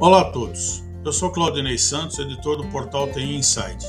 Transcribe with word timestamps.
Olá 0.00 0.22
a 0.22 0.30
todos, 0.30 0.82
eu 1.04 1.12
sou 1.12 1.28
Claudinei 1.28 1.76
Santos, 1.76 2.18
editor 2.18 2.56
do 2.56 2.66
portal 2.68 3.12
TI 3.12 3.36
Inside. 3.36 3.84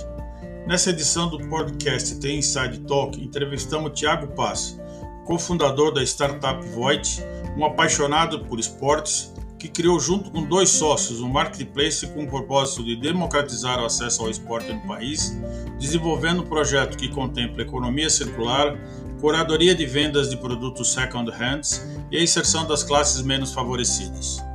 Nessa 0.68 0.90
edição 0.90 1.30
do 1.30 1.40
podcast 1.48 2.20
TI 2.20 2.34
Inside 2.34 2.80
Talk, 2.80 3.18
entrevistamos 3.24 3.98
Tiago 3.98 4.28
Paz, 4.36 4.78
cofundador 5.26 5.94
da 5.94 6.04
startup 6.04 6.68
Voit, 6.72 7.24
um 7.56 7.64
apaixonado 7.64 8.44
por 8.44 8.60
esportes 8.60 9.34
que 9.58 9.70
criou 9.70 10.02
junto 10.02 10.30
com 10.32 10.44
dois 10.44 10.68
sócios 10.68 11.22
um 11.22 11.30
marketplace 11.30 12.06
com 12.08 12.26
o 12.26 12.28
propósito 12.28 12.84
de 12.84 12.98
democratizar 12.98 13.80
o 13.80 13.86
acesso 13.86 14.24
ao 14.24 14.30
esporte 14.30 14.74
no 14.74 14.82
país, 14.82 15.40
desenvolvendo 15.80 16.42
um 16.42 16.46
projeto 16.46 16.98
que 16.98 17.08
contempla 17.08 17.62
economia 17.62 18.10
circular, 18.10 18.78
curadoria 19.22 19.74
de 19.74 19.86
vendas 19.86 20.30
de 20.30 20.36
produtos 20.36 20.92
second 20.92 21.32
hands 21.32 21.82
e 22.12 22.18
a 22.18 22.22
inserção 22.22 22.68
das 22.68 22.84
classes 22.84 23.22
menos 23.22 23.54
favorecidas. 23.54 24.51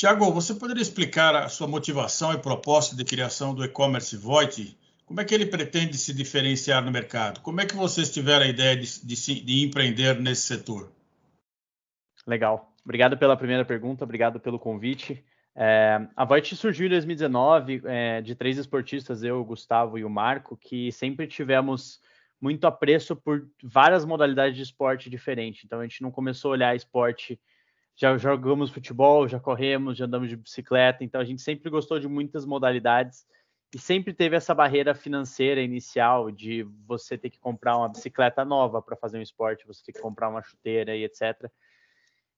Tiago, 0.00 0.32
você 0.32 0.54
poderia 0.54 0.80
explicar 0.80 1.36
a 1.36 1.46
sua 1.50 1.68
motivação 1.68 2.32
e 2.32 2.38
proposta 2.38 2.96
de 2.96 3.04
criação 3.04 3.54
do 3.54 3.62
e-commerce 3.62 4.16
Voit? 4.16 4.74
Como 5.04 5.20
é 5.20 5.24
que 5.26 5.34
ele 5.34 5.44
pretende 5.44 5.98
se 5.98 6.14
diferenciar 6.14 6.82
no 6.82 6.90
mercado? 6.90 7.42
Como 7.42 7.60
é 7.60 7.66
que 7.66 7.76
vocês 7.76 8.10
tiveram 8.10 8.46
a 8.46 8.48
ideia 8.48 8.74
de, 8.74 9.04
de, 9.04 9.44
de 9.44 9.62
empreender 9.62 10.18
nesse 10.18 10.40
setor? 10.40 10.90
Legal. 12.26 12.72
Obrigado 12.82 13.18
pela 13.18 13.36
primeira 13.36 13.62
pergunta, 13.62 14.02
obrigado 14.02 14.40
pelo 14.40 14.58
convite. 14.58 15.22
É, 15.54 16.00
a 16.16 16.24
Voit 16.24 16.56
surgiu 16.56 16.86
em 16.86 16.90
2019 16.90 17.82
é, 17.84 18.22
de 18.22 18.34
três 18.34 18.56
esportistas, 18.56 19.22
eu, 19.22 19.38
o 19.38 19.44
Gustavo 19.44 19.98
e 19.98 20.04
o 20.04 20.08
Marco, 20.08 20.56
que 20.56 20.90
sempre 20.92 21.26
tivemos 21.26 22.00
muito 22.40 22.66
apreço 22.66 23.14
por 23.14 23.46
várias 23.62 24.06
modalidades 24.06 24.56
de 24.56 24.62
esporte 24.62 25.10
diferentes. 25.10 25.62
Então 25.62 25.80
a 25.80 25.82
gente 25.82 26.00
não 26.00 26.10
começou 26.10 26.52
a 26.52 26.52
olhar 26.52 26.74
esporte 26.74 27.38
já 27.96 28.16
jogamos 28.16 28.70
futebol, 28.70 29.28
já 29.28 29.38
corremos, 29.38 29.98
já 29.98 30.06
andamos 30.06 30.28
de 30.28 30.36
bicicleta, 30.36 31.04
então 31.04 31.20
a 31.20 31.24
gente 31.24 31.42
sempre 31.42 31.68
gostou 31.70 31.98
de 31.98 32.08
muitas 32.08 32.44
modalidades 32.46 33.26
e 33.74 33.78
sempre 33.78 34.12
teve 34.12 34.34
essa 34.34 34.54
barreira 34.54 34.94
financeira 34.94 35.60
inicial 35.62 36.30
de 36.30 36.64
você 36.86 37.16
ter 37.16 37.30
que 37.30 37.38
comprar 37.38 37.76
uma 37.76 37.88
bicicleta 37.88 38.44
nova 38.44 38.82
para 38.82 38.96
fazer 38.96 39.18
um 39.18 39.22
esporte, 39.22 39.66
você 39.66 39.84
ter 39.84 39.92
que 39.92 40.00
comprar 40.00 40.28
uma 40.28 40.42
chuteira 40.42 40.96
e 40.96 41.04
etc. 41.04 41.50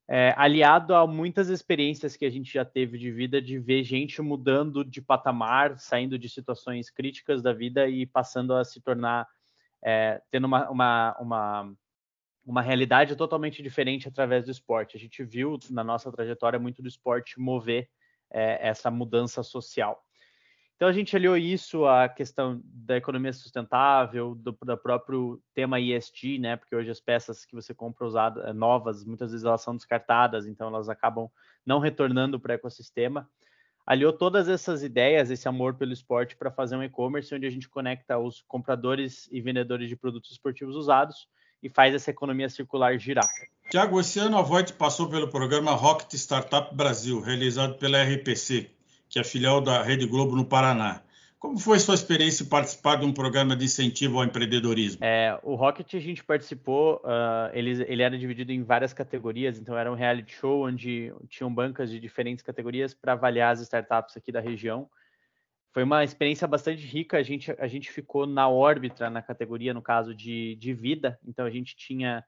É, 0.09 0.35
aliado 0.37 0.95
a 0.95 1.07
muitas 1.07 1.49
experiências 1.49 2.17
que 2.17 2.27
a 2.27 2.31
gente 2.31 2.53
já 2.53 2.65
teve 2.65 2.99
de 2.99 3.11
vida, 3.11 3.41
de 3.41 3.59
ver 3.59 3.83
gente 3.83 4.21
mudando 4.21 4.85
de 4.85 5.01
patamar, 5.01 5.79
saindo 5.79 6.19
de 6.19 6.29
situações 6.29 6.91
críticas 6.91 7.41
da 7.41 7.53
vida 7.53 7.89
e 7.89 8.05
passando 8.05 8.55
a 8.55 8.63
se 8.63 8.81
tornar, 8.81 9.27
é, 9.83 10.21
tendo 10.31 10.47
uma, 10.47 10.69
uma, 10.69 11.17
uma 11.19 11.75
uma 12.45 12.63
realidade 12.63 13.17
totalmente 13.17 13.63
diferente 13.63 14.09
através 14.09 14.45
do 14.45 14.51
esporte. 14.51 14.97
A 14.97 15.01
gente 15.01 15.23
viu 15.23 15.59
na 15.71 15.85
nossa 15.85 16.11
trajetória 16.11 16.59
muito 16.59 16.83
do 16.83 16.89
esporte 16.89 17.39
mover 17.39 17.89
é, 18.31 18.69
essa 18.69 18.91
mudança 18.91 19.43
social. 19.43 20.03
Então 20.77 20.89
a 20.89 20.93
gente 20.93 21.15
aliou 21.15 21.37
isso 21.37 21.87
à 21.87 22.09
questão 22.09 22.61
da 22.65 22.97
economia 22.97 23.33
sustentável, 23.33 24.35
do, 24.35 24.51
do 24.51 24.77
próprio 24.77 25.41
tema 25.55 25.79
ESG, 25.79 26.41
né? 26.41 26.57
Porque 26.57 26.75
hoje 26.75 26.91
as 26.91 26.99
peças 26.99 27.45
que 27.45 27.55
você 27.55 27.73
compra 27.73 28.05
usadas 28.05 28.45
é, 28.45 28.53
novas, 28.53 29.05
muitas 29.05 29.31
vezes 29.31 29.47
elas 29.47 29.63
são 29.63 29.77
descartadas, 29.77 30.45
então 30.45 30.67
elas 30.67 30.89
acabam 30.89 31.31
não 31.65 31.79
retornando 31.79 32.41
para 32.41 32.51
o 32.51 32.55
ecossistema. 32.55 33.31
Aliou 33.87 34.13
todas 34.13 34.49
essas 34.49 34.83
ideias, 34.83 35.31
esse 35.31 35.47
amor 35.47 35.75
pelo 35.75 35.93
esporte, 35.93 36.37
para 36.37 36.51
fazer 36.51 36.75
um 36.75 36.83
e-commerce 36.83 37.33
onde 37.33 37.47
a 37.47 37.51
gente 37.51 37.69
conecta 37.69 38.19
os 38.19 38.43
compradores 38.43 39.29
e 39.31 39.41
vendedores 39.41 39.89
de 39.89 39.97
produtos 39.97 40.33
esportivos 40.33 40.75
usados 40.75 41.29
e 41.63 41.69
faz 41.69 41.95
essa 41.95 42.11
economia 42.11 42.49
circular 42.49 42.99
girar. 42.99 43.29
Tiago, 43.71 44.01
esse 44.01 44.19
ano 44.19 44.37
a 44.37 44.43
Voit 44.43 44.73
passou 44.73 45.09
pelo 45.09 45.29
programa 45.29 45.73
Rocket 45.73 46.13
Startup 46.15 46.75
Brasil, 46.75 47.21
realizado 47.21 47.75
pela 47.79 48.03
RPC, 48.03 48.69
que 49.09 49.19
é 49.19 49.25
filial 49.25 49.61
da 49.61 49.83
Rede 49.83 50.07
Globo 50.07 50.35
no 50.35 50.45
Paraná. 50.45 51.01
Como 51.39 51.59
foi 51.59 51.81
sua 51.81 51.97
experiência 51.97 52.45
em 52.45 52.49
participar 52.49 52.97
de 52.97 53.05
um 53.05 53.13
programa 53.13 53.57
de 53.57 53.65
incentivo 53.65 54.19
ao 54.19 54.25
empreendedorismo? 54.25 55.05
É, 55.05 55.37
o 55.43 55.57
Rocket 55.57 55.93
a 55.95 55.99
gente 55.99 56.23
participou, 56.23 57.03
uh, 57.05 57.51
ele, 57.53 57.83
ele 57.89 58.03
era 58.03 58.17
dividido 58.17 58.53
em 58.53 58.63
várias 58.63 58.93
categorias, 58.93 59.59
então 59.59 59.77
era 59.77 59.91
um 59.91 59.97
reality 59.97 60.35
show 60.35 60.67
onde 60.67 61.13
tinham 61.29 61.53
bancas 61.53 61.91
de 61.91 61.99
diferentes 61.99 62.45
categorias 62.45 62.95
para 62.95 63.15
avaliar 63.15 63.53
as 63.53 63.61
startups 63.61 64.17
aqui 64.17 64.31
da 64.31 64.41
região 64.41 64.89
foi 65.73 65.83
uma 65.83 66.05
experiência 66.05 66.47
bastante 66.47 66.85
rica. 66.87 67.17
A 67.17 67.23
gente, 67.23 67.51
a 67.59 67.67
gente 67.67 67.91
ficou 67.91 68.27
na 68.27 68.49
órbita, 68.49 69.09
na 69.09 69.23
categoria, 69.23 69.73
no 69.73 69.83
caso 69.83 70.15
de, 70.15 70.55
de 70.57 70.75
vida. 70.75 71.19
Então, 71.27 71.47
a 71.47 71.51
gente 71.51 71.75
tinha 71.75 72.25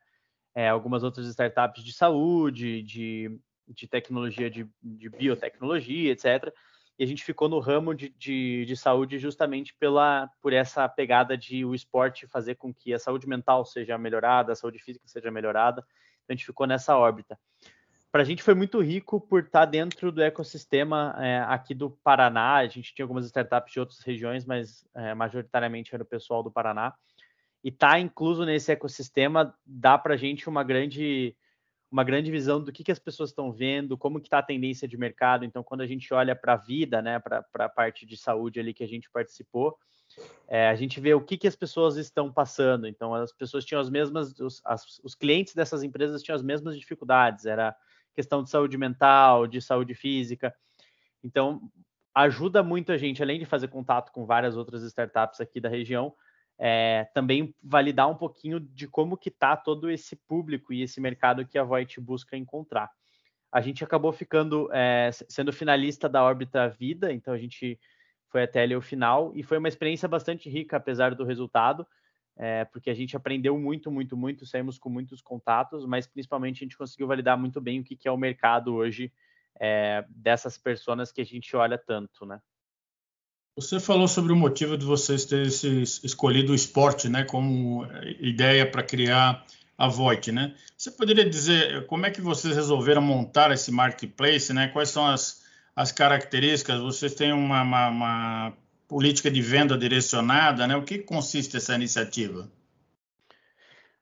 é, 0.55 0.69
algumas 0.69 1.03
outras 1.03 1.27
startups 1.27 1.85
de 1.85 1.93
saúde, 1.93 2.83
de, 2.83 3.39
de 3.69 3.87
tecnologia, 3.87 4.51
de, 4.51 4.67
de 4.83 5.11
biotecnologia, 5.11 6.13
etc. 6.13 6.53
E 6.99 7.05
a 7.05 7.07
gente 7.07 7.23
ficou 7.23 7.49
no 7.49 7.59
ramo 7.59 7.95
de, 7.95 8.09
de, 8.11 8.65
de, 8.65 8.77
saúde 8.77 9.19
justamente 9.19 9.75
pela, 9.75 10.31
por 10.41 10.53
essa 10.53 10.89
pegada 10.89 11.37
de 11.37 11.65
o 11.65 11.75
esporte 11.75 12.27
fazer 12.27 12.55
com 12.55 12.73
que 12.73 12.95
a 12.95 12.99
saúde 12.99 13.29
mental 13.29 13.65
seja 13.65 13.99
melhorada, 13.99 14.53
a 14.53 14.57
saúde 14.57 14.79
física 14.79 15.07
seja 15.07 15.31
melhorada. 15.31 15.85
Então, 16.23 16.33
a 16.33 16.37
gente 16.37 16.47
ficou 16.47 16.67
nessa 16.67 16.97
órbita 16.97 17.39
para 18.15 18.23
a 18.23 18.25
gente 18.25 18.45
foi 18.45 18.55
muito 18.55 18.81
rico 18.81 19.21
por 19.21 19.41
estar 19.41 19.59
tá 19.59 19.65
dentro 19.65 20.13
do 20.13 20.23
ecossistema 20.23 21.17
é, 21.19 21.41
aqui 21.49 21.75
do 21.75 21.91
Paraná. 21.91 22.59
A 22.59 22.67
gente 22.69 22.95
tinha 22.95 23.03
algumas 23.03 23.27
startups 23.27 23.73
de 23.73 23.81
outras 23.81 23.99
regiões, 24.03 24.47
mas 24.47 24.87
é, 24.95 25.13
majoritariamente 25.15 25.93
era 25.93 26.05
o 26.05 26.07
pessoal 26.07 26.41
do 26.41 26.49
Paraná. 26.49 26.95
E 27.65 27.71
estar 27.71 27.91
tá 27.91 27.99
incluso 27.99 28.45
nesse 28.45 28.71
ecossistema 28.71 29.53
dá 29.67 29.99
para 29.99 30.15
a 30.15 30.17
gente 30.17 30.49
uma 30.49 30.63
grande, 30.63 31.37
uma 31.91 32.05
grande 32.05 32.31
visão 32.31 32.63
do 32.63 32.71
que, 32.71 32.85
que 32.85 32.93
as 32.93 33.01
pessoas 33.01 33.31
estão 33.31 33.51
vendo, 33.51 33.99
como 33.99 34.21
que 34.21 34.29
está 34.29 34.39
a 34.39 34.45
tendência 34.45 34.87
de 34.87 34.97
mercado. 34.97 35.45
Então, 35.45 35.65
quando 35.65 35.81
a 35.81 35.87
gente 35.89 36.15
olha 36.15 36.37
para 36.37 36.53
a 36.53 36.57
vida, 36.57 37.03
né, 37.03 37.19
para 37.19 37.45
a 37.53 37.69
parte 37.69 38.07
de 38.07 38.17
saúde 38.17 38.61
ali 38.61 38.73
que 38.73 38.85
a 38.85 38.89
gente 38.89 39.11
participou, 39.11 39.77
é, 40.47 40.69
a 40.69 40.77
gente 40.77 41.01
vê 41.01 41.15
o 41.15 41.21
que, 41.21 41.37
que 41.37 41.49
as 41.49 41.57
pessoas 41.57 41.97
estão 41.97 42.33
passando. 42.33 42.87
Então, 42.87 43.13
as 43.13 43.33
pessoas 43.33 43.65
tinham 43.65 43.81
as 43.81 43.91
mesmas, 43.91 44.39
os, 44.39 44.63
as, 44.65 45.01
os 45.03 45.17
clientes 45.17 45.53
dessas 45.53 45.83
empresas 45.83 46.23
tinham 46.23 46.37
as 46.37 46.45
mesmas 46.45 46.79
dificuldades. 46.79 47.45
Era 47.45 47.75
questão 48.15 48.43
de 48.43 48.51
saúde 48.51 48.79
mental, 48.79 49.47
de 49.47 49.61
saúde 49.61 49.95
física. 49.95 50.55
Então, 51.23 51.61
ajuda 52.15 52.63
muito 52.63 52.93
a 52.93 52.97
gente, 52.97 53.23
além 53.23 53.39
de 53.39 53.45
fazer 53.45 53.69
contato 53.69 54.13
com 54.13 54.25
várias 54.25 54.57
outras 54.57 54.83
startups 54.83 55.41
aqui 55.41 55.61
da 55.61 55.69
região, 55.69 56.15
é, 56.59 57.09
também 57.13 57.55
validar 57.63 58.09
um 58.09 58.15
pouquinho 58.15 58.61
de 58.61 58.87
como 58.87 59.17
que 59.17 59.29
está 59.29 59.57
todo 59.57 59.91
esse 59.91 60.15
público 60.15 60.73
e 60.73 60.83
esse 60.83 61.01
mercado 61.01 61.47
que 61.47 61.59
a 61.59 61.65
Voit 61.65 62.01
busca 62.01 62.37
encontrar. 62.37 62.91
A 63.51 63.61
gente 63.61 63.83
acabou 63.83 64.13
ficando 64.13 64.69
é, 64.73 65.11
sendo 65.29 65.53
finalista 65.53 66.09
da 66.09 66.23
órbita 66.23 66.69
Vida, 66.69 67.13
então 67.13 67.35
a 67.35 67.39
gente 67.39 67.79
foi 68.29 68.45
até 68.45 68.63
ali 68.63 68.75
o 68.75 68.81
final 68.81 69.33
e 69.35 69.43
foi 69.43 69.59
uma 69.59 69.69
experiência 69.69 70.09
bastante 70.09 70.49
rica, 70.49 70.77
apesar 70.77 71.15
do 71.15 71.25
resultado 71.25 71.87
é, 72.37 72.65
porque 72.65 72.91
a 72.91 72.95
gente 72.95 73.17
aprendeu 73.17 73.59
muito, 73.59 73.91
muito, 73.91 74.17
muito, 74.17 74.47
saímos 74.47 74.79
com 74.79 74.89
muitos 74.89 75.21
contatos, 75.21 75.87
mas 75.87 76.07
principalmente 76.07 76.57
a 76.57 76.65
gente 76.65 76.77
conseguiu 76.77 77.07
validar 77.07 77.39
muito 77.39 77.61
bem 77.61 77.81
o 77.81 77.85
que, 77.85 77.97
que 77.97 78.09
é 78.09 78.11
o 78.11 78.17
mercado 78.17 78.75
hoje 78.75 79.13
é, 79.61 80.05
dessas 80.09 80.59
pessoas 80.59 81.13
que 81.13 81.21
a 81.21 81.25
gente 81.25 81.55
olha 81.57 81.79
tanto, 81.79 82.27
né? 82.27 82.41
Você 83.57 83.79
falou 83.79 84.09
sobre 84.09 84.33
o 84.33 84.37
motivo 84.37 84.77
de 84.77 84.85
vocês 84.85 85.25
terem 85.25 85.47
escolhido 85.47 86.51
o 86.51 86.57
esporte, 86.57 87.09
né, 87.09 87.23
como 87.23 87.87
ideia 88.19 88.69
para 88.69 88.83
criar 88.83 89.47
a 89.79 89.87
Voit, 89.87 90.33
né? 90.33 90.57
Você 90.77 90.91
poderia 90.91 91.29
dizer 91.29 91.87
como 91.87 92.05
é 92.05 92.11
que 92.11 92.21
vocês 92.21 92.57
resolveram 92.57 93.01
montar 93.01 93.53
esse 93.53 93.71
marketplace, 93.71 94.53
né? 94.53 94.69
Quais 94.69 94.91
são 94.91 95.07
as, 95.07 95.45
as 95.75 95.93
características? 95.93 96.81
Vocês 96.81 97.15
têm 97.15 97.33
uma, 97.33 97.63
uma, 97.63 97.89
uma 97.89 98.57
política 98.89 99.31
de 99.31 99.41
venda 99.41 99.77
direcionada, 99.77 100.67
né? 100.67 100.77
O 100.77 100.85
que 100.85 100.99
consiste 100.99 101.57
essa 101.57 101.75
iniciativa? 101.75 102.51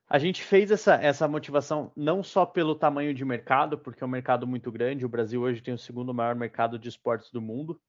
A 0.09 0.19
gente 0.19 0.43
fez 0.43 0.71
essa, 0.71 0.95
essa 0.95 1.27
motivação 1.27 1.91
não 1.97 2.23
só 2.23 2.45
pelo 2.45 2.75
tamanho 2.75 3.15
de 3.15 3.25
mercado, 3.25 3.79
porque 3.79 4.05
é 4.05 4.07
um 4.07 4.11
mercado 4.11 4.47
muito 4.47 4.71
grande, 4.71 5.07
o 5.07 5.09
Brasil 5.09 5.41
hoje 5.41 5.63
tem 5.63 5.73
o 5.73 5.79
segundo 5.79 6.13
maior 6.13 6.35
mercado 6.35 6.79
de 6.79 6.89
esportes 6.89 7.31
do 7.31 7.41
mundo, 7.41 7.81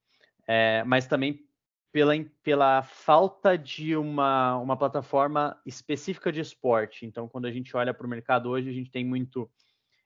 é, 0.48 0.84
mas 0.86 1.06
também 1.06 1.46
pela, 1.92 2.14
pela 2.42 2.82
falta 2.82 3.58
de 3.58 3.96
uma, 3.96 4.58
uma 4.58 4.78
plataforma 4.78 5.60
específica 5.66 6.32
de 6.32 6.40
esporte. 6.40 7.06
Então, 7.06 7.28
quando 7.28 7.46
a 7.46 7.52
gente 7.52 7.76
olha 7.76 7.94
para 7.94 8.08
o 8.08 8.10
mercado 8.10 8.50
hoje, 8.50 8.70
a 8.70 8.74
gente 8.74 8.90
tem 8.90 9.06
muito 9.06 9.52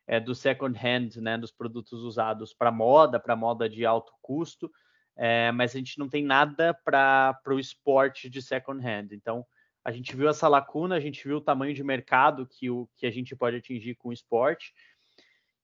é, 0.08 0.20
do 0.20 0.34
second 0.34 0.76
hand, 0.76 1.22
né, 1.22 1.38
dos 1.38 1.52
produtos 1.52 2.02
usados 2.02 2.54
para 2.54 2.72
moda, 2.72 3.20
para 3.20 3.36
moda 3.36 3.70
de 3.70 3.86
alto 3.86 4.12
custo, 4.22 4.72
é, 5.18 5.52
mas 5.52 5.76
a 5.76 5.78
gente 5.80 5.98
não 5.98 6.08
tem 6.08 6.24
nada 6.24 6.74
para 6.74 7.40
o 7.48 7.60
esporte 7.60 8.30
de 8.30 8.42
second 8.42 8.86
hand. 8.86 9.08
Então, 9.12 9.46
a 9.84 9.92
gente 9.92 10.16
viu 10.16 10.30
essa 10.30 10.48
lacuna, 10.48 10.96
a 10.96 11.00
gente 11.00 11.28
viu 11.28 11.38
o 11.38 11.42
tamanho 11.42 11.74
de 11.74 11.84
mercado 11.84 12.46
que, 12.46 12.70
o, 12.70 12.88
que 12.96 13.08
a 13.08 13.12
gente 13.12 13.36
pode 13.36 13.56
atingir 13.56 13.96
com 13.96 14.10
o 14.10 14.14
esporte, 14.14 14.74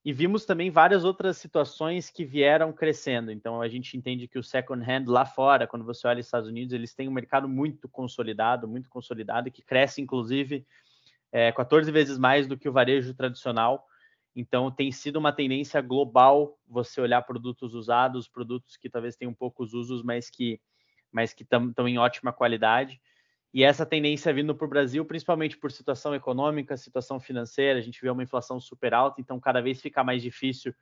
e 0.05 0.11
vimos 0.11 0.43
também 0.43 0.69
várias 0.69 1.05
outras 1.05 1.37
situações 1.37 2.09
que 2.09 2.25
vieram 2.25 2.73
crescendo. 2.73 3.31
Então, 3.31 3.61
a 3.61 3.69
gente 3.69 3.95
entende 3.95 4.27
que 4.27 4.37
o 4.37 4.43
second 4.43 4.83
hand 4.83 5.05
lá 5.07 5.25
fora, 5.25 5.65
quando 5.65 5.85
você 5.85 6.07
olha 6.07 6.19
os 6.19 6.25
Estados 6.25 6.49
Unidos, 6.49 6.73
eles 6.73 6.93
têm 6.93 7.07
um 7.07 7.13
mercado 7.13 7.47
muito 7.47 7.87
consolidado, 7.87 8.67
muito 8.67 8.89
consolidado, 8.89 9.49
que 9.49 9.61
cresce, 9.61 10.01
inclusive, 10.01 10.65
é, 11.31 11.51
14 11.53 11.89
vezes 11.89 12.17
mais 12.17 12.47
do 12.47 12.57
que 12.57 12.67
o 12.67 12.73
varejo 12.73 13.13
tradicional. 13.13 13.87
Então, 14.35 14.71
tem 14.71 14.91
sido 14.91 15.17
uma 15.17 15.31
tendência 15.31 15.79
global 15.81 16.57
você 16.67 16.99
olhar 16.99 17.21
produtos 17.21 17.73
usados, 17.73 18.27
produtos 18.27 18.75
que 18.77 18.89
talvez 18.89 19.15
tenham 19.15 19.33
poucos 19.33 19.73
usos, 19.73 20.01
mas 20.01 20.29
que 20.29 20.59
mas 21.11 21.31
que 21.31 21.43
estão 21.43 21.87
em 21.87 21.99
ótima 21.99 22.33
qualidade. 22.33 22.99
E 23.53 23.63
essa 23.63 23.85
tendência 23.85 24.33
vindo 24.33 24.55
para 24.55 24.65
o 24.65 24.69
Brasil, 24.69 25.05
principalmente 25.05 25.55
por 25.55 25.71
situação 25.71 26.15
econômica, 26.15 26.75
situação 26.75 27.19
financeira, 27.19 27.77
a 27.77 27.83
gente 27.83 28.01
vê 28.01 28.09
uma 28.09 28.23
inflação 28.23 28.59
super 28.59 28.95
alta, 28.95 29.21
então 29.21 29.39
cada 29.39 29.61
vez 29.61 29.79
fica 29.79 30.03
mais 30.03 30.23
difícil 30.23 30.73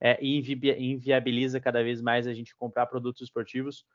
é, 0.00 0.18
e 0.20 0.36
inviabiliza 0.78 1.60
cada 1.60 1.80
vez 1.80 2.02
mais 2.02 2.26
a 2.26 2.34
gente 2.34 2.56
comprar 2.56 2.86
produtos 2.86 3.22
esportivos 3.22 3.86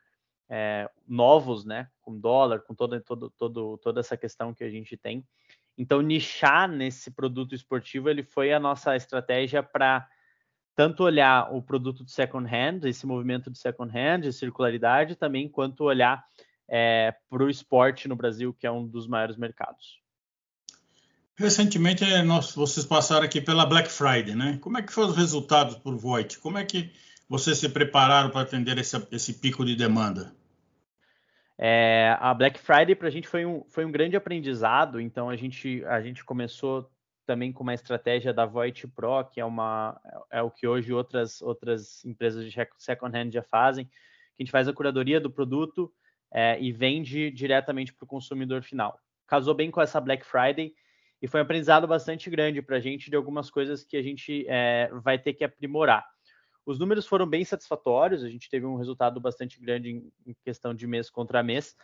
é, 0.49 0.89
novos, 1.05 1.65
né, 1.65 1.89
com 2.01 2.17
dólar, 2.17 2.61
com 2.61 2.73
toda, 2.73 3.01
todo, 3.01 3.29
todo, 3.31 3.77
toda 3.79 3.99
essa 3.99 4.15
questão 4.15 4.53
que 4.53 4.63
a 4.63 4.69
gente 4.69 4.95
tem. 4.95 5.25
Então, 5.77 6.01
nichar 6.01 6.69
nesse 6.69 7.11
produto 7.11 7.55
esportivo, 7.55 8.09
ele 8.09 8.23
foi 8.23 8.53
a 8.53 8.59
nossa 8.59 8.95
estratégia 8.95 9.63
para 9.63 10.07
tanto 10.75 11.03
olhar 11.03 11.53
o 11.53 11.61
produto 11.61 12.03
de 12.03 12.11
second 12.11 12.47
hand, 12.47 12.81
esse 12.85 13.05
movimento 13.05 13.49
de 13.49 13.57
second 13.57 13.91
hand, 13.95 14.21
de 14.21 14.33
circularidade, 14.33 15.15
também 15.15 15.47
quanto 15.47 15.83
olhar 15.83 16.23
é, 16.67 17.13
para 17.29 17.43
o 17.43 17.49
esporte 17.49 18.07
no 18.07 18.15
Brasil, 18.15 18.53
que 18.53 18.65
é 18.65 18.71
um 18.71 18.87
dos 18.87 19.07
maiores 19.07 19.37
mercados. 19.37 20.01
Recentemente, 21.35 22.05
nós, 22.23 22.53
vocês 22.53 22.85
passaram 22.85 23.25
aqui 23.25 23.41
pela 23.41 23.65
Black 23.65 23.91
Friday, 23.91 24.35
né? 24.35 24.57
Como 24.61 24.77
é 24.77 24.83
que 24.83 24.93
foram 24.93 25.09
os 25.09 25.17
resultados 25.17 25.75
por 25.75 25.95
Voit? 25.95 26.37
Como 26.37 26.57
é 26.57 26.63
que 26.63 26.91
vocês 27.27 27.57
se 27.57 27.69
prepararam 27.69 28.29
para 28.29 28.41
atender 28.41 28.77
esse, 28.77 28.95
esse 29.11 29.33
pico 29.33 29.65
de 29.65 29.75
demanda? 29.75 30.35
É, 31.57 32.17
a 32.19 32.33
Black 32.33 32.59
Friday 32.59 32.95
para 32.95 33.07
a 33.07 33.11
gente 33.11 33.27
foi 33.27 33.45
um, 33.45 33.63
foi 33.69 33.85
um 33.85 33.91
grande 33.91 34.15
aprendizado, 34.15 34.99
então 34.99 35.29
a 35.29 35.35
gente, 35.35 35.83
a 35.85 36.01
gente 36.01 36.25
começou 36.25 36.89
também 37.25 37.53
com 37.53 37.63
uma 37.63 37.73
estratégia 37.73 38.33
da 38.33 38.45
Voit 38.45 38.87
Pro, 38.87 39.23
que 39.25 39.39
é, 39.39 39.45
uma, 39.45 39.99
é 40.31 40.41
o 40.41 40.51
que 40.51 40.67
hoje 40.67 40.91
outras, 40.91 41.41
outras 41.41 42.03
empresas 42.03 42.43
de 42.45 42.67
second 42.77 43.17
hand 43.17 43.31
já 43.31 43.43
fazem, 43.43 43.85
que 43.85 43.91
a 44.39 44.43
gente 44.43 44.51
faz 44.51 44.67
a 44.67 44.73
curadoria 44.73 45.19
do 45.19 45.31
produto 45.31 45.93
é, 46.33 46.59
e 46.59 46.71
vende 46.71 47.31
diretamente 47.31 47.93
para 47.93 48.03
o 48.03 48.07
consumidor 48.07 48.63
final. 48.63 48.99
Casou 49.27 49.53
bem 49.53 49.71
com 49.71 49.81
essa 49.81 50.01
Black 50.01 50.25
Friday 50.25 50.73
e 51.21 51.27
foi 51.27 51.39
um 51.39 51.43
aprendizado 51.43 51.87
bastante 51.87 52.29
grande 52.29 52.61
para 52.61 52.77
a 52.77 52.79
gente 52.79 53.09
de 53.09 53.15
algumas 53.15 53.49
coisas 53.49 53.83
que 53.83 53.95
a 53.95 54.01
gente 54.01 54.45
é, 54.47 54.89
vai 55.01 55.17
ter 55.17 55.33
que 55.33 55.43
aprimorar. 55.43 56.05
Os 56.65 56.79
números 56.79 57.05
foram 57.05 57.27
bem 57.27 57.43
satisfatórios, 57.43 58.23
a 58.23 58.29
gente 58.29 58.49
teve 58.49 58.65
um 58.65 58.77
resultado 58.77 59.19
bastante 59.19 59.59
grande 59.59 59.89
em, 60.25 60.35
questão 60.43 60.73
de 60.73 60.87
mês 60.87 61.09
contra 61.09 61.43
mês, 61.43 61.75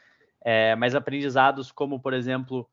é, 0.42 0.76
mas 0.76 0.96
aprendizados 0.96 1.72
como, 1.72 2.00
por 2.00 2.14
exemplo, 2.14 2.70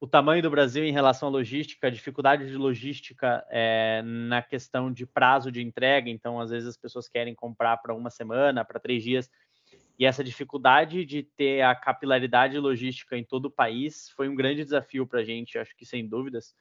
o 0.00 0.06
tamanho 0.06 0.42
do 0.42 0.50
Brasil 0.50 0.84
em 0.84 0.92
relação 0.92 1.28
à 1.28 1.30
logística, 1.30 1.86
a 1.86 1.90
dificuldade 1.90 2.46
de 2.46 2.56
logística 2.56 3.44
é, 3.48 4.02
na 4.02 4.42
questão 4.42 4.92
de 4.92 5.06
prazo 5.06 5.52
de 5.52 5.62
entrega, 5.62 6.10
então 6.10 6.40
às 6.40 6.50
vezes 6.50 6.68
as 6.68 6.76
pessoas 6.76 7.08
querem 7.08 7.34
comprar 7.34 7.76
para 7.76 7.94
uma 7.94 8.10
semana, 8.10 8.64
para 8.64 8.80
três 8.80 9.02
dias, 9.02 9.30
e 9.96 10.04
essa 10.04 10.24
dificuldade 10.24 11.04
de 11.04 11.22
ter 11.22 11.62
a 11.62 11.74
capilaridade 11.74 12.58
logística 12.58 13.16
em 13.16 13.24
todo 13.24 13.46
o 13.46 13.50
país 13.50 14.10
foi 14.10 14.28
um 14.28 14.34
grande 14.34 14.64
desafio 14.64 15.06
para 15.06 15.20
a 15.20 15.24
gente, 15.24 15.56
acho 15.56 15.74
que 15.76 15.86
sem 15.86 16.06
dúvidas. 16.06 16.54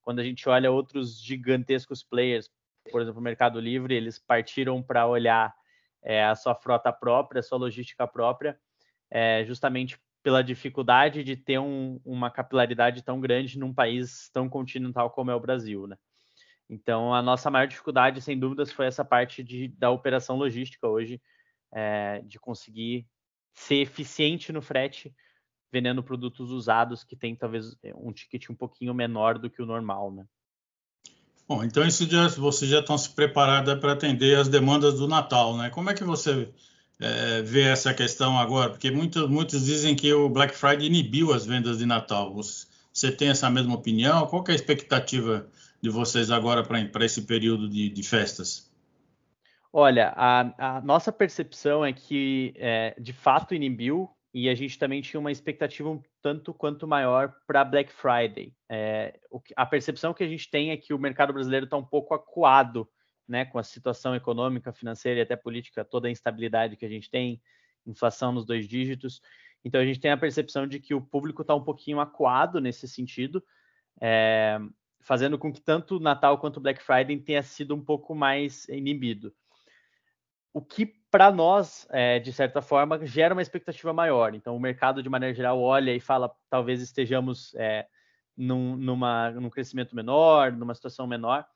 Quando 0.00 0.20
a 0.20 0.24
gente 0.24 0.48
olha 0.48 0.70
outros 0.70 1.20
gigantescos 1.20 2.04
players, 2.04 2.48
por 2.90 3.02
exemplo, 3.02 3.20
o 3.20 3.24
Mercado 3.24 3.60
Livre, 3.60 3.94
eles 3.94 4.18
partiram 4.18 4.82
para 4.82 5.06
olhar 5.06 5.54
é, 6.02 6.24
a 6.24 6.34
sua 6.34 6.54
frota 6.54 6.92
própria, 6.92 7.40
a 7.40 7.42
sua 7.42 7.58
logística 7.58 8.06
própria, 8.06 8.58
é, 9.10 9.44
justamente 9.44 9.98
pela 10.22 10.42
dificuldade 10.42 11.22
de 11.22 11.36
ter 11.36 11.58
um, 11.58 12.00
uma 12.04 12.30
capilaridade 12.30 13.02
tão 13.02 13.20
grande 13.20 13.58
num 13.58 13.72
país 13.72 14.28
tão 14.32 14.48
continental 14.48 15.10
como 15.10 15.30
é 15.30 15.34
o 15.34 15.40
Brasil, 15.40 15.86
né? 15.86 15.96
Então, 16.68 17.14
a 17.14 17.22
nossa 17.22 17.48
maior 17.48 17.66
dificuldade, 17.66 18.20
sem 18.20 18.38
dúvidas, 18.38 18.72
foi 18.72 18.86
essa 18.86 19.04
parte 19.04 19.42
de, 19.42 19.68
da 19.68 19.90
operação 19.90 20.36
logística 20.36 20.88
hoje, 20.88 21.22
é, 21.72 22.20
de 22.24 22.40
conseguir 22.40 23.06
ser 23.54 23.76
eficiente 23.76 24.52
no 24.52 24.60
frete, 24.60 25.14
vendendo 25.70 26.02
produtos 26.02 26.50
usados 26.50 27.04
que 27.04 27.14
tem 27.14 27.36
talvez 27.36 27.76
um 27.94 28.12
ticket 28.12 28.50
um 28.50 28.54
pouquinho 28.54 28.92
menor 28.94 29.38
do 29.38 29.48
que 29.48 29.62
o 29.62 29.66
normal, 29.66 30.12
né? 30.12 30.26
Bom, 31.48 31.62
então 31.62 31.86
isso 31.86 32.08
já, 32.10 32.26
vocês 32.28 32.70
já 32.70 32.80
estão 32.80 32.98
se 32.98 33.08
preparados 33.10 33.74
para 33.78 33.92
atender 33.92 34.36
as 34.36 34.48
demandas 34.48 34.94
do 34.94 35.06
Natal, 35.06 35.56
né? 35.56 35.70
Como 35.70 35.88
é 35.88 35.94
que 35.94 36.02
você 36.02 36.48
é, 36.98 37.40
vê 37.42 37.62
essa 37.62 37.94
questão 37.94 38.36
agora? 38.36 38.70
Porque 38.70 38.90
muitos, 38.90 39.28
muitos 39.28 39.64
dizem 39.64 39.94
que 39.94 40.12
o 40.12 40.28
Black 40.28 40.56
Friday 40.56 40.86
inibiu 40.86 41.32
as 41.32 41.46
vendas 41.46 41.78
de 41.78 41.86
Natal. 41.86 42.34
Você, 42.34 42.66
você 42.92 43.12
tem 43.12 43.28
essa 43.28 43.48
mesma 43.48 43.74
opinião? 43.74 44.26
Qual 44.26 44.42
é 44.48 44.52
a 44.52 44.54
expectativa 44.54 45.46
de 45.80 45.88
vocês 45.88 46.32
agora 46.32 46.64
para 46.64 47.04
esse 47.04 47.22
período 47.22 47.68
de, 47.68 47.90
de 47.90 48.02
festas? 48.02 48.68
Olha, 49.72 50.12
a, 50.16 50.78
a, 50.78 50.80
nossa 50.80 51.12
percepção 51.12 51.84
é 51.84 51.92
que 51.92 52.54
é, 52.56 52.96
de 52.98 53.12
fato 53.12 53.54
inibiu 53.54 54.10
e 54.38 54.50
a 54.50 54.54
gente 54.54 54.78
também 54.78 55.00
tinha 55.00 55.18
uma 55.18 55.32
expectativa 55.32 55.88
um 55.88 56.02
tanto 56.20 56.52
quanto 56.52 56.86
maior 56.86 57.34
para 57.46 57.64
Black 57.64 57.90
Friday. 57.90 58.54
É, 58.68 59.18
o, 59.30 59.40
a 59.56 59.64
percepção 59.64 60.12
que 60.12 60.22
a 60.22 60.28
gente 60.28 60.50
tem 60.50 60.72
é 60.72 60.76
que 60.76 60.92
o 60.92 60.98
mercado 60.98 61.32
brasileiro 61.32 61.64
está 61.64 61.78
um 61.78 61.82
pouco 61.82 62.12
acuado 62.12 62.86
né, 63.26 63.46
com 63.46 63.58
a 63.58 63.62
situação 63.62 64.14
econômica, 64.14 64.74
financeira 64.74 65.20
e 65.20 65.22
até 65.22 65.36
política, 65.36 65.86
toda 65.86 66.06
a 66.06 66.10
instabilidade 66.10 66.76
que 66.76 66.84
a 66.84 66.88
gente 66.88 67.10
tem, 67.10 67.40
inflação 67.86 68.30
nos 68.30 68.44
dois 68.44 68.68
dígitos. 68.68 69.22
Então 69.64 69.80
a 69.80 69.86
gente 69.86 70.00
tem 70.00 70.10
a 70.10 70.18
percepção 70.18 70.66
de 70.66 70.80
que 70.80 70.92
o 70.92 71.00
público 71.00 71.40
está 71.40 71.54
um 71.54 71.64
pouquinho 71.64 71.98
acuado 71.98 72.60
nesse 72.60 72.86
sentido, 72.86 73.42
é, 74.02 74.58
fazendo 75.00 75.38
com 75.38 75.50
que 75.50 75.62
tanto 75.62 75.96
o 75.96 76.00
Natal 76.00 76.36
quanto 76.36 76.58
o 76.58 76.60
Black 76.60 76.82
Friday 76.82 77.18
tenha 77.20 77.42
sido 77.42 77.74
um 77.74 77.82
pouco 77.82 78.14
mais 78.14 78.68
inibido. 78.68 79.34
O 80.52 80.60
que 80.60 80.84
para 81.16 81.32
nós, 81.32 81.86
é, 81.88 82.18
de 82.18 82.30
certa 82.30 82.60
forma, 82.60 83.06
gera 83.06 83.34
uma 83.34 83.40
expectativa 83.40 83.90
maior. 83.90 84.34
Então, 84.34 84.54
o 84.54 84.60
mercado, 84.60 85.02
de 85.02 85.08
maneira 85.08 85.34
geral, 85.34 85.58
olha 85.58 85.94
e 85.94 85.98
fala: 85.98 86.30
talvez 86.50 86.82
estejamos 86.82 87.54
é, 87.54 87.86
num, 88.36 88.76
numa, 88.76 89.30
num 89.30 89.48
crescimento 89.48 89.96
menor, 89.96 90.52
numa 90.52 90.74
situação 90.74 91.06
menor. 91.06 91.46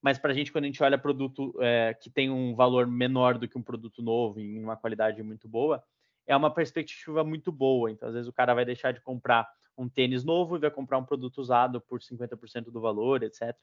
Mas 0.00 0.18
para 0.18 0.30
a 0.30 0.34
gente, 0.34 0.50
quando 0.50 0.64
a 0.64 0.66
gente 0.68 0.82
olha 0.82 0.96
produto 0.96 1.54
é, 1.60 1.92
que 1.92 2.08
tem 2.08 2.30
um 2.30 2.54
valor 2.54 2.86
menor 2.86 3.36
do 3.36 3.46
que 3.46 3.58
um 3.58 3.62
produto 3.62 4.00
novo, 4.00 4.40
em 4.40 4.64
uma 4.64 4.78
qualidade 4.78 5.22
muito 5.22 5.46
boa, 5.46 5.84
é 6.26 6.34
uma 6.34 6.50
perspectiva 6.50 7.22
muito 7.22 7.52
boa. 7.52 7.90
Então, 7.90 8.08
às 8.08 8.14
vezes, 8.14 8.30
o 8.30 8.32
cara 8.32 8.54
vai 8.54 8.64
deixar 8.64 8.94
de 8.94 9.02
comprar 9.02 9.46
um 9.76 9.90
tênis 9.90 10.24
novo 10.24 10.56
e 10.56 10.58
vai 10.58 10.70
comprar 10.70 10.96
um 10.96 11.04
produto 11.04 11.36
usado 11.36 11.82
por 11.82 12.00
50% 12.00 12.70
do 12.70 12.80
valor, 12.80 13.22
etc. 13.22 13.54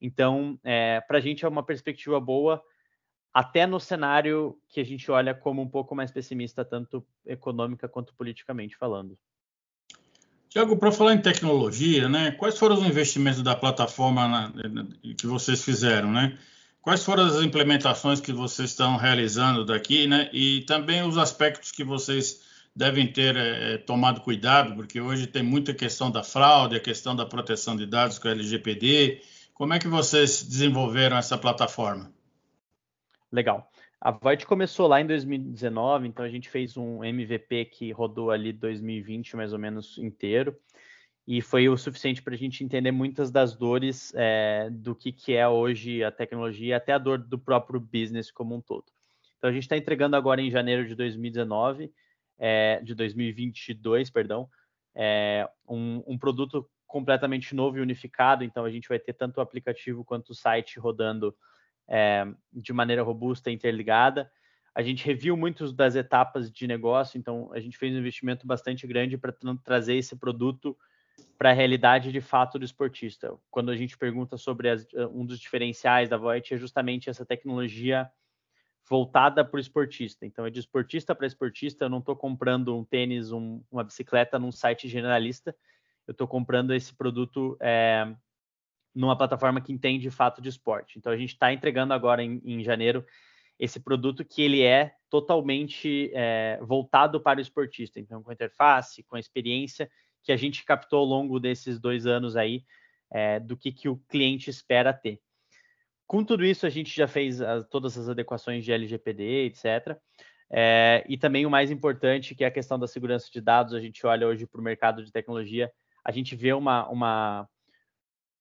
Então, 0.00 0.60
é, 0.62 1.00
para 1.00 1.18
a 1.18 1.20
gente 1.20 1.44
é 1.44 1.48
uma 1.48 1.64
perspectiva 1.64 2.20
boa 2.20 2.62
até 3.36 3.66
no 3.66 3.78
cenário 3.78 4.56
que 4.66 4.80
a 4.80 4.84
gente 4.84 5.10
olha 5.10 5.34
como 5.34 5.60
um 5.60 5.68
pouco 5.68 5.94
mais 5.94 6.10
pessimista, 6.10 6.64
tanto 6.64 7.06
econômica 7.26 7.86
quanto 7.86 8.14
politicamente 8.14 8.74
falando. 8.74 9.14
Tiago, 10.48 10.78
para 10.78 10.90
falar 10.90 11.12
em 11.12 11.20
tecnologia, 11.20 12.08
né, 12.08 12.30
quais 12.30 12.58
foram 12.58 12.76
os 12.76 12.86
investimentos 12.86 13.42
da 13.42 13.54
plataforma 13.54 14.26
na, 14.26 14.52
que 15.18 15.26
vocês 15.26 15.62
fizeram, 15.62 16.10
né? 16.10 16.38
Quais 16.80 17.04
foram 17.04 17.24
as 17.24 17.42
implementações 17.42 18.22
que 18.22 18.32
vocês 18.32 18.70
estão 18.70 18.96
realizando 18.96 19.66
daqui, 19.66 20.06
né? 20.06 20.30
E 20.32 20.62
também 20.62 21.02
os 21.02 21.18
aspectos 21.18 21.70
que 21.70 21.84
vocês 21.84 22.40
devem 22.74 23.06
ter 23.06 23.36
é, 23.36 23.76
tomado 23.76 24.22
cuidado, 24.22 24.74
porque 24.74 24.98
hoje 24.98 25.26
tem 25.26 25.42
muita 25.42 25.74
questão 25.74 26.10
da 26.10 26.22
fraude, 26.22 26.76
a 26.76 26.80
questão 26.80 27.14
da 27.14 27.26
proteção 27.26 27.76
de 27.76 27.84
dados 27.84 28.18
com 28.18 28.28
a 28.28 28.30
LGPD. 28.30 29.20
Como 29.52 29.74
é 29.74 29.78
que 29.78 29.88
vocês 29.88 30.42
desenvolveram 30.42 31.18
essa 31.18 31.36
plataforma? 31.36 32.15
Legal. 33.36 33.70
A 34.00 34.10
Void 34.12 34.46
começou 34.46 34.86
lá 34.86 34.98
em 34.98 35.06
2019, 35.06 36.08
então 36.08 36.24
a 36.24 36.28
gente 36.30 36.48
fez 36.48 36.74
um 36.74 37.04
MVP 37.04 37.66
que 37.66 37.92
rodou 37.92 38.30
ali 38.30 38.50
2020 38.50 39.36
mais 39.36 39.52
ou 39.52 39.58
menos 39.58 39.98
inteiro, 39.98 40.56
e 41.26 41.42
foi 41.42 41.68
o 41.68 41.76
suficiente 41.76 42.22
para 42.22 42.32
a 42.32 42.38
gente 42.38 42.64
entender 42.64 42.92
muitas 42.92 43.30
das 43.30 43.54
dores 43.54 44.10
é, 44.16 44.70
do 44.70 44.94
que, 44.94 45.12
que 45.12 45.34
é 45.34 45.46
hoje 45.46 46.02
a 46.02 46.10
tecnologia, 46.10 46.78
até 46.78 46.94
a 46.94 46.98
dor 46.98 47.18
do 47.18 47.38
próprio 47.38 47.78
business 47.78 48.30
como 48.30 48.54
um 48.54 48.60
todo. 48.62 48.86
Então 49.36 49.50
a 49.50 49.52
gente 49.52 49.64
está 49.64 49.76
entregando 49.76 50.16
agora 50.16 50.40
em 50.40 50.50
janeiro 50.50 50.88
de 50.88 50.94
2019, 50.94 51.92
é, 52.38 52.80
de 52.82 52.94
2022, 52.94 54.08
perdão, 54.08 54.48
é, 54.94 55.46
um, 55.68 56.02
um 56.06 56.16
produto 56.16 56.66
completamente 56.86 57.54
novo 57.54 57.76
e 57.76 57.82
unificado, 57.82 58.44
então 58.44 58.64
a 58.64 58.70
gente 58.70 58.88
vai 58.88 58.98
ter 58.98 59.12
tanto 59.12 59.36
o 59.36 59.40
aplicativo 59.42 60.06
quanto 60.06 60.30
o 60.30 60.34
site 60.34 60.80
rodando 60.80 61.36
é, 61.88 62.26
de 62.52 62.72
maneira 62.72 63.02
robusta 63.02 63.50
e 63.50 63.54
interligada. 63.54 64.30
A 64.74 64.82
gente 64.82 65.04
reviu 65.04 65.36
muitas 65.36 65.72
das 65.72 65.94
etapas 65.94 66.50
de 66.50 66.66
negócio, 66.66 67.18
então 67.18 67.50
a 67.52 67.60
gente 67.60 67.78
fez 67.78 67.94
um 67.94 67.98
investimento 67.98 68.46
bastante 68.46 68.86
grande 68.86 69.16
para 69.16 69.34
trazer 69.64 69.96
esse 69.96 70.14
produto 70.16 70.76
para 71.38 71.50
a 71.50 71.54
realidade 71.54 72.12
de 72.12 72.20
fato 72.20 72.58
do 72.58 72.64
esportista. 72.64 73.34
Quando 73.50 73.70
a 73.70 73.76
gente 73.76 73.96
pergunta 73.96 74.36
sobre 74.36 74.68
as, 74.68 74.86
um 75.12 75.24
dos 75.24 75.38
diferenciais 75.38 76.08
da 76.08 76.16
Voit, 76.16 76.52
é 76.52 76.58
justamente 76.58 77.08
essa 77.08 77.24
tecnologia 77.24 78.10
voltada 78.88 79.44
para 79.44 79.56
o 79.56 79.60
esportista. 79.60 80.24
Então, 80.24 80.46
é 80.46 80.50
de 80.50 80.60
esportista 80.60 81.14
para 81.14 81.26
esportista. 81.26 81.84
Eu 81.84 81.90
não 81.90 81.98
estou 81.98 82.14
comprando 82.14 82.76
um 82.76 82.84
tênis, 82.84 83.32
um, 83.32 83.62
uma 83.70 83.82
bicicleta 83.82 84.38
num 84.38 84.52
site 84.52 84.88
generalista. 84.88 85.54
Eu 86.06 86.12
estou 86.12 86.28
comprando 86.28 86.72
esse 86.72 86.94
produto 86.94 87.56
é, 87.60 88.14
numa 88.96 89.16
plataforma 89.16 89.60
que 89.60 89.72
entende 89.72 90.04
de 90.04 90.10
fato 90.10 90.40
de 90.40 90.48
esporte. 90.48 90.98
Então 90.98 91.12
a 91.12 91.16
gente 91.16 91.34
está 91.34 91.52
entregando 91.52 91.92
agora 91.92 92.22
em, 92.22 92.40
em, 92.44 92.64
janeiro 92.64 93.04
esse 93.58 93.78
produto 93.78 94.24
que 94.24 94.40
ele 94.40 94.62
é 94.62 94.94
totalmente 95.10 96.10
é, 96.14 96.58
voltado 96.62 97.20
para 97.20 97.38
o 97.38 97.42
esportista. 97.42 98.00
Então 98.00 98.22
com 98.22 98.30
a 98.30 98.34
interface, 98.34 99.02
com 99.02 99.16
a 99.16 99.20
experiência 99.20 99.90
que 100.22 100.32
a 100.32 100.36
gente 100.36 100.64
captou 100.64 101.00
ao 101.00 101.04
longo 101.04 101.38
desses 101.38 101.78
dois 101.78 102.06
anos 102.06 102.36
aí 102.36 102.64
é, 103.12 103.38
do 103.38 103.56
que, 103.56 103.70
que 103.70 103.88
o 103.88 103.98
cliente 104.08 104.48
espera 104.48 104.92
ter. 104.92 105.20
Com 106.06 106.24
tudo 106.24 106.44
isso, 106.44 106.66
a 106.66 106.70
gente 106.70 106.94
já 106.94 107.06
fez 107.06 107.40
as, 107.40 107.66
todas 107.68 107.98
as 107.98 108.08
adequações 108.08 108.64
de 108.64 108.72
LGPD, 108.72 109.46
etc. 109.46 109.98
É, 110.50 111.04
e 111.08 111.18
também 111.18 111.44
o 111.44 111.50
mais 111.50 111.70
importante, 111.70 112.34
que 112.34 112.44
é 112.44 112.46
a 112.46 112.50
questão 112.50 112.78
da 112.78 112.86
segurança 112.86 113.28
de 113.30 113.40
dados. 113.40 113.74
A 113.74 113.80
gente 113.80 114.06
olha 114.06 114.26
hoje 114.26 114.46
para 114.46 114.60
o 114.60 114.64
mercado 114.64 115.04
de 115.04 115.12
tecnologia, 115.12 115.70
a 116.04 116.12
gente 116.12 116.34
vê 116.36 116.52
uma, 116.52 116.88
uma, 116.88 117.48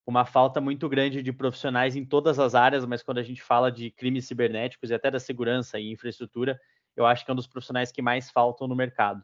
uma 0.05 0.25
falta 0.25 0.61
muito 0.61 0.87
grande 0.87 1.23
de 1.23 1.33
profissionais 1.33 1.95
em 1.95 2.05
todas 2.05 2.39
as 2.39 2.55
áreas, 2.55 2.85
mas 2.85 3.01
quando 3.01 3.17
a 3.17 3.23
gente 3.23 3.41
fala 3.41 3.71
de 3.71 3.89
crimes 3.91 4.25
cibernéticos 4.25 4.89
e 4.89 4.93
até 4.93 5.09
da 5.09 5.19
segurança 5.19 5.79
e 5.79 5.91
infraestrutura, 5.91 6.59
eu 6.95 7.05
acho 7.05 7.25
que 7.25 7.31
é 7.31 7.33
um 7.33 7.37
dos 7.37 7.47
profissionais 7.47 7.91
que 7.91 8.01
mais 8.01 8.29
faltam 8.29 8.67
no 8.67 8.75
mercado 8.75 9.23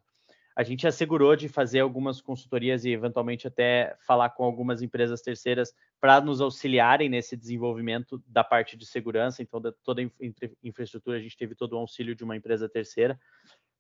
a 0.56 0.64
gente 0.64 0.86
assegurou 0.86 1.36
de 1.36 1.48
fazer 1.48 1.80
algumas 1.80 2.22
consultorias 2.22 2.84
e 2.84 2.92
eventualmente 2.92 3.48
até 3.48 3.96
falar 4.06 4.30
com 4.32 4.44
algumas 4.44 4.82
empresas 4.82 5.22
terceiras 5.22 5.74
para 6.00 6.20
nos 6.20 6.42
auxiliarem 6.42 7.10
nesse 7.10 7.38
desenvolvimento 7.38 8.22
da 8.28 8.44
parte 8.44 8.76
de 8.76 8.86
segurança. 8.86 9.42
Então, 9.42 9.62
toda 9.84 10.02
a 10.02 10.06
infraestrutura, 10.64 11.18
a 11.18 11.22
gente 11.22 11.38
teve 11.38 11.56
todo 11.56 11.74
o 11.74 11.78
auxílio 11.78 12.16
de 12.16 12.24
uma 12.24 12.36
empresa 12.36 12.68
terceira 12.68 13.20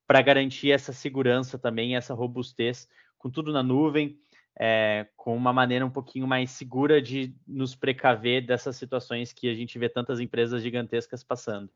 para 0.07 0.21
garantir 0.21 0.71
essa 0.71 0.93
segurança 0.93 1.57
também, 1.57 1.95
essa 1.95 2.13
robustez, 2.13 2.87
com 3.17 3.29
tudo 3.29 3.51
na 3.51 3.63
nuvem, 3.63 4.17
é, 4.59 5.07
com 5.15 5.35
uma 5.35 5.53
maneira 5.53 5.85
um 5.85 5.89
pouquinho 5.89 6.27
mais 6.27 6.51
segura 6.51 7.01
de 7.01 7.33
nos 7.47 7.75
precaver 7.75 8.45
dessas 8.45 8.75
situações 8.75 9.33
que 9.33 9.49
a 9.49 9.53
gente 9.53 9.77
vê 9.79 9.89
tantas 9.89 10.19
empresas 10.19 10.61
gigantescas 10.61 11.23
passando. 11.23 11.69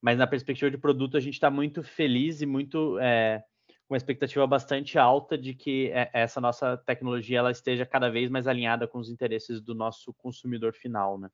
Mas 0.00 0.18
na 0.18 0.26
perspectiva 0.26 0.70
de 0.70 0.78
produto, 0.78 1.16
a 1.16 1.20
gente 1.20 1.34
está 1.34 1.50
muito 1.50 1.82
feliz 1.82 2.40
e 2.42 2.46
muito 2.46 2.98
é, 2.98 3.42
uma 3.88 3.96
expectativa 3.96 4.46
bastante 4.46 4.98
alta 4.98 5.38
de 5.38 5.54
que 5.54 5.90
é, 5.90 6.10
essa 6.12 6.40
nossa 6.40 6.76
tecnologia 6.76 7.38
ela 7.38 7.50
esteja 7.50 7.86
cada 7.86 8.10
vez 8.10 8.30
mais 8.30 8.46
alinhada 8.46 8.86
com 8.86 8.98
os 8.98 9.08
interesses 9.08 9.60
do 9.60 9.74
nosso 9.74 10.12
consumidor 10.14 10.74
final, 10.74 11.18
né? 11.18 11.28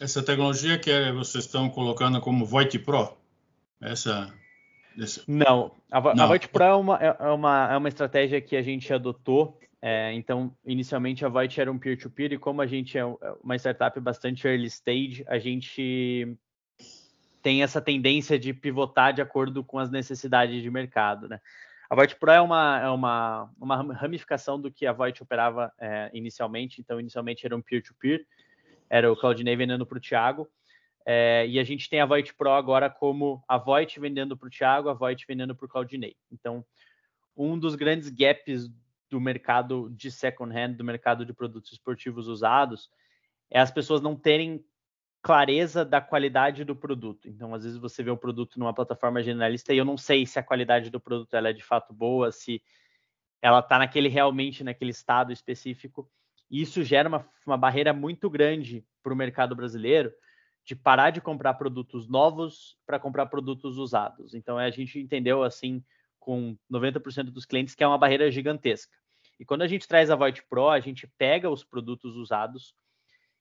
Essa 0.00 0.22
tecnologia 0.22 0.78
que 0.78 1.12
vocês 1.12 1.44
estão 1.44 1.70
colocando 1.70 2.20
como 2.20 2.44
Voight 2.44 2.78
Pro, 2.80 3.16
essa 3.80 4.34
não, 5.28 5.72
a, 5.90 6.00
Não. 6.14 6.24
a 6.24 6.26
Voight 6.26 6.48
Pro 6.48 6.64
é 6.64 6.74
uma, 6.74 6.96
é, 6.96 7.16
é, 7.18 7.30
uma, 7.30 7.72
é 7.72 7.76
uma 7.76 7.88
estratégia 7.88 8.40
que 8.40 8.56
a 8.56 8.62
gente 8.62 8.92
adotou. 8.92 9.58
É, 9.82 10.12
então, 10.14 10.56
inicialmente 10.64 11.24
a 11.24 11.28
Voight 11.28 11.60
era 11.60 11.70
um 11.70 11.78
peer-to-peer 11.78 12.30
-peer, 12.30 12.36
e 12.36 12.38
como 12.38 12.62
a 12.62 12.66
gente 12.66 12.96
é, 12.96 13.02
é 13.02 13.34
uma 13.42 13.56
startup 13.56 13.98
bastante 14.00 14.46
early 14.46 14.66
stage, 14.66 15.24
a 15.28 15.38
gente 15.38 16.36
tem 17.42 17.62
essa 17.62 17.80
tendência 17.80 18.38
de 18.38 18.52
pivotar 18.52 19.12
de 19.12 19.22
acordo 19.22 19.62
com 19.62 19.78
as 19.78 19.90
necessidades 19.90 20.62
de 20.62 20.70
mercado, 20.70 21.28
né? 21.28 21.40
A 21.88 21.94
Voight 21.94 22.16
Pro 22.16 22.32
é 22.32 22.40
uma, 22.40 22.80
é 22.80 22.88
uma, 22.88 23.48
uma 23.60 23.94
ramificação 23.94 24.60
do 24.60 24.72
que 24.72 24.86
a 24.86 24.92
Voight 24.92 25.22
operava 25.22 25.72
é, 25.78 26.10
inicialmente. 26.12 26.80
Então, 26.80 26.98
inicialmente 26.98 27.46
era 27.46 27.56
um 27.56 27.62
peer-to-peer, 27.62 28.18
-peer, 28.18 28.26
era 28.90 29.12
o 29.12 29.16
Claudinei 29.16 29.54
vendendo 29.54 29.86
para 29.86 29.98
o 29.98 30.00
Thiago. 30.00 30.48
É, 31.08 31.46
e 31.46 31.60
a 31.60 31.64
gente 31.64 31.88
tem 31.88 32.00
a 32.00 32.06
Voight 32.06 32.34
Pro 32.34 32.50
agora 32.50 32.90
como 32.90 33.40
a 33.46 33.56
Voight 33.56 34.00
vendendo 34.00 34.36
para 34.36 34.48
o 34.48 34.50
Thiago, 34.50 34.88
a 34.88 34.94
Voight 34.94 35.24
vendendo 35.28 35.54
para 35.54 35.66
o 35.66 35.68
Claudinei. 35.68 36.16
Então, 36.32 36.64
um 37.36 37.56
dos 37.56 37.76
grandes 37.76 38.08
gaps 38.08 38.68
do 39.10 39.20
mercado 39.20 39.90
de 39.90 40.10
second 40.10 40.54
hand, 40.54 40.74
do 40.74 40.84
mercado 40.84 41.24
de 41.24 41.32
produtos 41.32 41.72
esportivos 41.72 42.28
usados, 42.28 42.90
é 43.50 43.60
as 43.60 43.70
pessoas 43.70 44.00
não 44.00 44.16
terem 44.16 44.64
clareza 45.22 45.84
da 45.84 46.00
qualidade 46.00 46.64
do 46.64 46.76
produto. 46.76 47.28
Então, 47.28 47.52
às 47.54 47.64
vezes 47.64 47.78
você 47.78 48.02
vê 48.02 48.10
o 48.10 48.16
produto 48.16 48.58
numa 48.58 48.72
plataforma 48.72 49.22
generalista 49.22 49.74
e 49.74 49.78
eu 49.78 49.84
não 49.84 49.96
sei 49.96 50.24
se 50.24 50.38
a 50.38 50.42
qualidade 50.42 50.90
do 50.90 51.00
produto 51.00 51.34
ela 51.34 51.48
é 51.48 51.52
de 51.52 51.64
fato 51.64 51.92
boa, 51.92 52.30
se 52.30 52.62
ela 53.42 53.58
está 53.58 53.78
naquele 53.78 54.08
realmente 54.08 54.62
naquele 54.62 54.90
estado 54.92 55.32
específico. 55.32 56.08
E 56.48 56.62
isso 56.62 56.82
gera 56.82 57.08
uma, 57.08 57.28
uma 57.44 57.56
barreira 57.56 57.92
muito 57.92 58.30
grande 58.30 58.86
para 59.02 59.12
o 59.12 59.16
mercado 59.16 59.56
brasileiro 59.56 60.12
de 60.64 60.74
parar 60.74 61.10
de 61.10 61.20
comprar 61.20 61.54
produtos 61.54 62.08
novos 62.08 62.76
para 62.84 62.98
comprar 62.98 63.26
produtos 63.26 63.78
usados. 63.78 64.34
Então, 64.34 64.58
a 64.58 64.70
gente 64.70 64.98
entendeu 64.98 65.42
assim 65.42 65.84
com 66.26 66.58
90% 66.68 67.30
dos 67.30 67.46
clientes 67.46 67.76
que 67.76 67.84
é 67.84 67.86
uma 67.86 67.96
barreira 67.96 68.28
gigantesca. 68.32 68.92
E 69.38 69.44
quando 69.44 69.62
a 69.62 69.68
gente 69.68 69.86
traz 69.86 70.10
a 70.10 70.16
Voight 70.16 70.42
Pro, 70.48 70.68
a 70.68 70.80
gente 70.80 71.06
pega 71.16 71.48
os 71.48 71.62
produtos 71.62 72.16
usados 72.16 72.74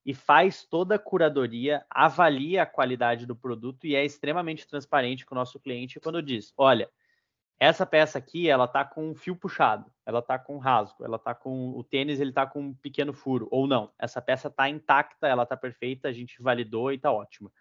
e 0.05 0.13
faz 0.13 0.63
toda 0.63 0.95
a 0.95 0.99
curadoria, 0.99 1.83
avalia 1.89 2.61
a 2.61 2.65
qualidade 2.65 3.25
do 3.25 3.35
produto 3.35 3.87
e 3.87 3.95
é 3.95 4.05
extremamente 4.05 4.67
transparente 4.67 5.25
com 5.25 5.33
o 5.33 5.37
nosso 5.37 5.59
cliente 5.59 5.99
quando 5.99 6.21
diz: 6.21 6.53
olha, 6.55 6.87
essa 7.59 7.87
peça 7.87 8.19
aqui 8.19 8.47
ela 8.47 8.67
tá 8.67 8.85
com 8.85 9.09
um 9.09 9.15
fio 9.15 9.35
puxado, 9.35 9.91
ela 10.05 10.21
tá 10.21 10.37
com 10.37 10.59
rasgo, 10.59 11.03
ela 11.03 11.17
tá 11.17 11.33
com 11.33 11.71
o 11.71 11.83
tênis 11.83 12.19
ele 12.19 12.31
tá 12.31 12.45
com 12.45 12.61
um 12.61 12.73
pequeno 12.75 13.13
furo 13.13 13.47
ou 13.49 13.65
não. 13.65 13.91
Essa 13.97 14.21
peça 14.21 14.47
tá 14.47 14.69
intacta, 14.69 15.27
ela 15.27 15.43
tá 15.43 15.57
perfeita, 15.57 16.07
a 16.07 16.13
gente 16.13 16.39
validou 16.39 16.91
e 16.91 16.99
tá 16.99 17.11
ótima. 17.11 17.51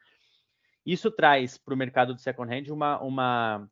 Isso 0.85 1.11
traz 1.11 1.57
para 1.57 1.73
o 1.73 1.77
mercado 1.79 2.15
de 2.15 2.21
second 2.21 2.53
hand 2.53 2.71
uma, 2.71 3.01
uma 3.01 3.71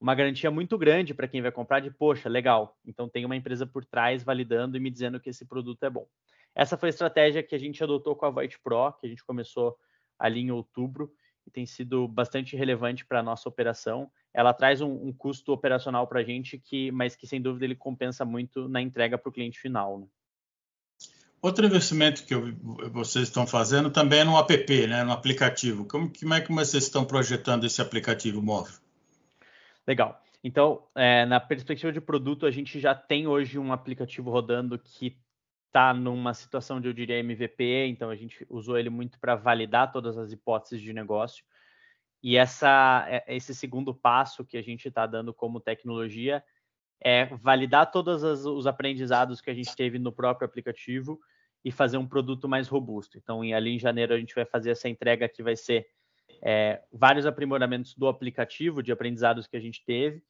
uma 0.00 0.14
garantia 0.14 0.50
muito 0.50 0.76
grande 0.76 1.14
para 1.14 1.28
quem 1.28 1.40
vai 1.40 1.52
comprar 1.52 1.80
de, 1.80 1.90
poxa, 1.90 2.28
legal, 2.28 2.76
então 2.84 3.08
tem 3.08 3.24
uma 3.24 3.36
empresa 3.36 3.66
por 3.66 3.84
trás 3.84 4.22
validando 4.22 4.76
e 4.76 4.80
me 4.80 4.90
dizendo 4.90 5.20
que 5.20 5.30
esse 5.30 5.44
produto 5.44 5.82
é 5.84 5.90
bom. 5.90 6.06
Essa 6.54 6.76
foi 6.76 6.88
a 6.88 6.90
estratégia 6.90 7.42
que 7.42 7.54
a 7.54 7.58
gente 7.58 7.82
adotou 7.82 8.14
com 8.14 8.26
a 8.26 8.30
Voight 8.30 8.58
Pro, 8.60 8.92
que 8.92 9.06
a 9.06 9.08
gente 9.08 9.24
começou 9.24 9.76
ali 10.18 10.40
em 10.40 10.50
outubro 10.50 11.12
e 11.46 11.50
tem 11.50 11.66
sido 11.66 12.06
bastante 12.08 12.56
relevante 12.56 13.04
para 13.04 13.20
a 13.20 13.22
nossa 13.22 13.48
operação. 13.48 14.10
Ela 14.32 14.54
traz 14.54 14.80
um, 14.80 14.90
um 14.90 15.12
custo 15.12 15.52
operacional 15.52 16.06
para 16.06 16.20
a 16.20 16.24
gente, 16.24 16.58
que, 16.58 16.90
mas 16.92 17.16
que 17.16 17.26
sem 17.26 17.40
dúvida 17.40 17.64
ele 17.64 17.74
compensa 17.74 18.24
muito 18.24 18.68
na 18.68 18.80
entrega 18.80 19.18
para 19.18 19.28
o 19.28 19.32
cliente 19.32 19.58
final. 19.58 19.98
Né? 19.98 20.06
Outro 21.42 21.66
investimento 21.66 22.24
que 22.24 22.34
eu, 22.34 22.54
vocês 22.90 23.28
estão 23.28 23.46
fazendo 23.46 23.90
também 23.90 24.20
é 24.20 24.24
no 24.24 24.38
app, 24.38 24.86
né, 24.86 25.04
no 25.04 25.12
aplicativo. 25.12 25.84
Como, 25.84 26.10
como 26.10 26.34
é 26.34 26.40
que 26.40 26.52
vocês 26.52 26.84
estão 26.84 27.04
projetando 27.04 27.64
esse 27.64 27.82
aplicativo 27.82 28.40
móvel? 28.40 28.83
Legal. 29.86 30.20
Então, 30.42 30.86
é, 30.94 31.24
na 31.26 31.40
perspectiva 31.40 31.92
de 31.92 32.00
produto, 32.00 32.46
a 32.46 32.50
gente 32.50 32.78
já 32.78 32.94
tem 32.94 33.26
hoje 33.26 33.58
um 33.58 33.72
aplicativo 33.72 34.30
rodando 34.30 34.78
que 34.78 35.18
está 35.66 35.92
numa 35.92 36.32
situação 36.32 36.80
de, 36.80 36.88
eu 36.88 36.92
diria, 36.92 37.18
MVP, 37.18 37.86
então 37.86 38.08
a 38.08 38.14
gente 38.14 38.46
usou 38.48 38.78
ele 38.78 38.90
muito 38.90 39.18
para 39.18 39.34
validar 39.34 39.90
todas 39.90 40.16
as 40.16 40.32
hipóteses 40.32 40.80
de 40.80 40.92
negócio. 40.92 41.44
E 42.22 42.36
essa, 42.36 43.04
é, 43.08 43.36
esse 43.36 43.54
segundo 43.54 43.94
passo 43.94 44.44
que 44.44 44.56
a 44.56 44.62
gente 44.62 44.86
está 44.86 45.06
dando 45.06 45.34
como 45.34 45.60
tecnologia 45.60 46.42
é 47.02 47.26
validar 47.26 47.90
todos 47.90 48.22
os 48.22 48.66
aprendizados 48.66 49.40
que 49.40 49.50
a 49.50 49.54
gente 49.54 49.74
teve 49.74 49.98
no 49.98 50.12
próprio 50.12 50.46
aplicativo 50.46 51.20
e 51.64 51.72
fazer 51.72 51.98
um 51.98 52.06
produto 52.06 52.48
mais 52.48 52.68
robusto. 52.68 53.18
Então, 53.18 53.42
ali 53.42 53.74
em 53.74 53.78
janeiro, 53.78 54.14
a 54.14 54.18
gente 54.18 54.34
vai 54.34 54.44
fazer 54.44 54.70
essa 54.70 54.88
entrega 54.88 55.28
que 55.28 55.42
vai 55.42 55.56
ser 55.56 55.86
é, 56.44 56.82
vários 56.92 57.24
aprimoramentos 57.24 57.94
do 57.94 58.06
aplicativo, 58.06 58.82
de 58.82 58.92
aprendizados 58.92 59.46
que 59.46 59.56
a 59.56 59.60
gente 59.60 59.82
teve, 59.82 60.22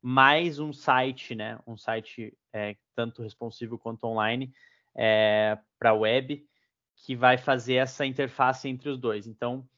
mais 0.00 0.60
um 0.60 0.72
site, 0.72 1.34
né? 1.34 1.58
Um 1.66 1.76
site 1.76 2.32
é, 2.52 2.76
tanto 2.94 3.20
responsivo 3.20 3.76
quanto 3.76 4.06
online, 4.06 4.52
é, 4.94 5.58
para 5.76 5.92
web, 5.92 6.46
que 6.94 7.16
vai 7.16 7.36
fazer 7.36 7.74
essa 7.74 8.06
interface 8.06 8.68
entre 8.68 8.88
os 8.88 8.96
dois. 8.96 9.26
Então, 9.26 9.68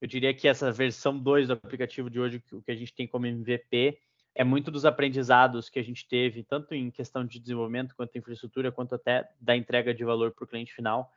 eu 0.00 0.08
diria 0.08 0.34
que 0.34 0.48
essa 0.48 0.72
versão 0.72 1.16
2 1.16 1.46
do 1.46 1.52
aplicativo 1.52 2.10
de 2.10 2.18
hoje, 2.18 2.42
o 2.52 2.60
que 2.60 2.72
a 2.72 2.76
gente 2.76 2.92
tem 2.92 3.06
como 3.06 3.26
MVP, 3.26 3.98
é 4.34 4.42
muito 4.42 4.70
dos 4.70 4.84
aprendizados 4.84 5.70
que 5.70 5.78
a 5.78 5.82
gente 5.82 6.06
teve, 6.08 6.42
tanto 6.42 6.74
em 6.74 6.90
questão 6.90 7.24
de 7.24 7.38
desenvolvimento, 7.38 7.94
quanto 7.94 8.18
infraestrutura, 8.18 8.72
quanto 8.72 8.96
até 8.96 9.30
da 9.40 9.56
entrega 9.56 9.94
de 9.94 10.04
valor 10.04 10.32
para 10.32 10.44
o 10.44 10.48
cliente 10.48 10.74
final, 10.74 11.10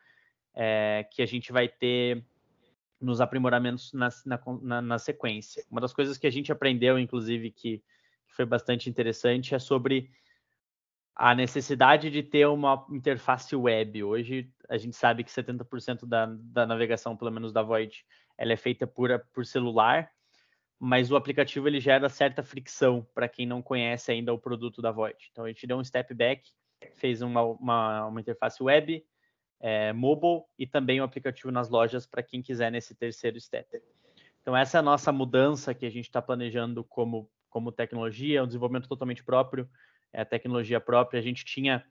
é, 0.53 1.05
que 1.11 1.21
a 1.23 1.25
gente 1.25 1.51
vai 1.51 1.67
ter 1.67 2.23
nos 2.99 3.21
aprimoramentos 3.21 3.93
na, 3.93 4.09
na, 4.61 4.81
na, 4.81 4.99
sequência. 4.99 5.63
Uma 5.71 5.81
das 5.81 5.93
coisas 5.93 6.17
que 6.17 6.27
a 6.27 6.31
gente 6.31 6.51
aprendeu, 6.51 6.99
inclusive, 6.99 7.51
que, 7.51 7.79
que 8.27 8.33
foi 8.33 8.45
bastante 8.45 8.89
interessante, 8.89 9.55
é 9.55 9.59
sobre 9.59 10.11
a 11.15 11.35
necessidade 11.35 12.09
de 12.09 12.23
ter 12.23 12.47
uma 12.47 12.85
interface 12.91 13.55
web. 13.55 14.03
Hoje 14.03 14.49
a 14.69 14.77
gente 14.77 14.95
sabe 14.95 15.23
que 15.23 15.29
70% 15.29 16.05
da, 16.05 16.25
da 16.25 16.65
navegação, 16.65 17.15
pelo 17.15 17.31
menos 17.31 17.51
da 17.51 17.61
Void, 17.61 18.05
ela 18.37 18.53
é 18.53 18.57
feita 18.57 18.87
por, 18.87 19.09
por 19.33 19.45
celular, 19.45 20.09
mas 20.79 21.11
o 21.11 21.17
aplicativo 21.17 21.67
ele 21.67 21.81
gera 21.81 22.07
certa 22.07 22.41
fricção 22.41 23.05
para 23.13 23.27
quem 23.27 23.45
não 23.45 23.61
conhece 23.61 24.11
ainda 24.11 24.33
o 24.33 24.39
produto 24.39 24.81
da 24.81 24.91
Void. 24.91 25.17
Então 25.31 25.43
a 25.43 25.49
gente 25.49 25.67
deu 25.67 25.77
um 25.77 25.83
step 25.83 26.13
back, 26.13 26.49
fez 26.93 27.21
uma, 27.21 27.43
uma, 27.43 28.05
uma 28.05 28.21
interface 28.21 28.63
web, 28.63 29.03
é, 29.59 29.91
mobile 29.93 30.43
e 30.57 30.65
também 30.65 31.01
o 31.01 31.03
aplicativo 31.03 31.51
nas 31.51 31.69
lojas 31.69 32.05
para 32.05 32.23
quem 32.23 32.41
quiser 32.41 32.71
nesse 32.71 32.95
terceiro 32.95 33.39
step. 33.39 33.81
Então 34.41 34.55
essa 34.55 34.77
é 34.77 34.79
a 34.79 34.83
nossa 34.83 35.11
mudança 35.11 35.73
que 35.73 35.85
a 35.85 35.89
gente 35.89 36.05
está 36.05 36.21
planejando 36.21 36.83
como, 36.83 37.29
como 37.49 37.71
tecnologia, 37.71 38.43
um 38.43 38.47
desenvolvimento 38.47 38.87
totalmente 38.87 39.23
próprio 39.23 39.69
é 40.11 40.25
tecnologia 40.25 40.79
própria. 40.79 41.19
A 41.19 41.23
gente 41.23 41.45
tinha 41.45 41.83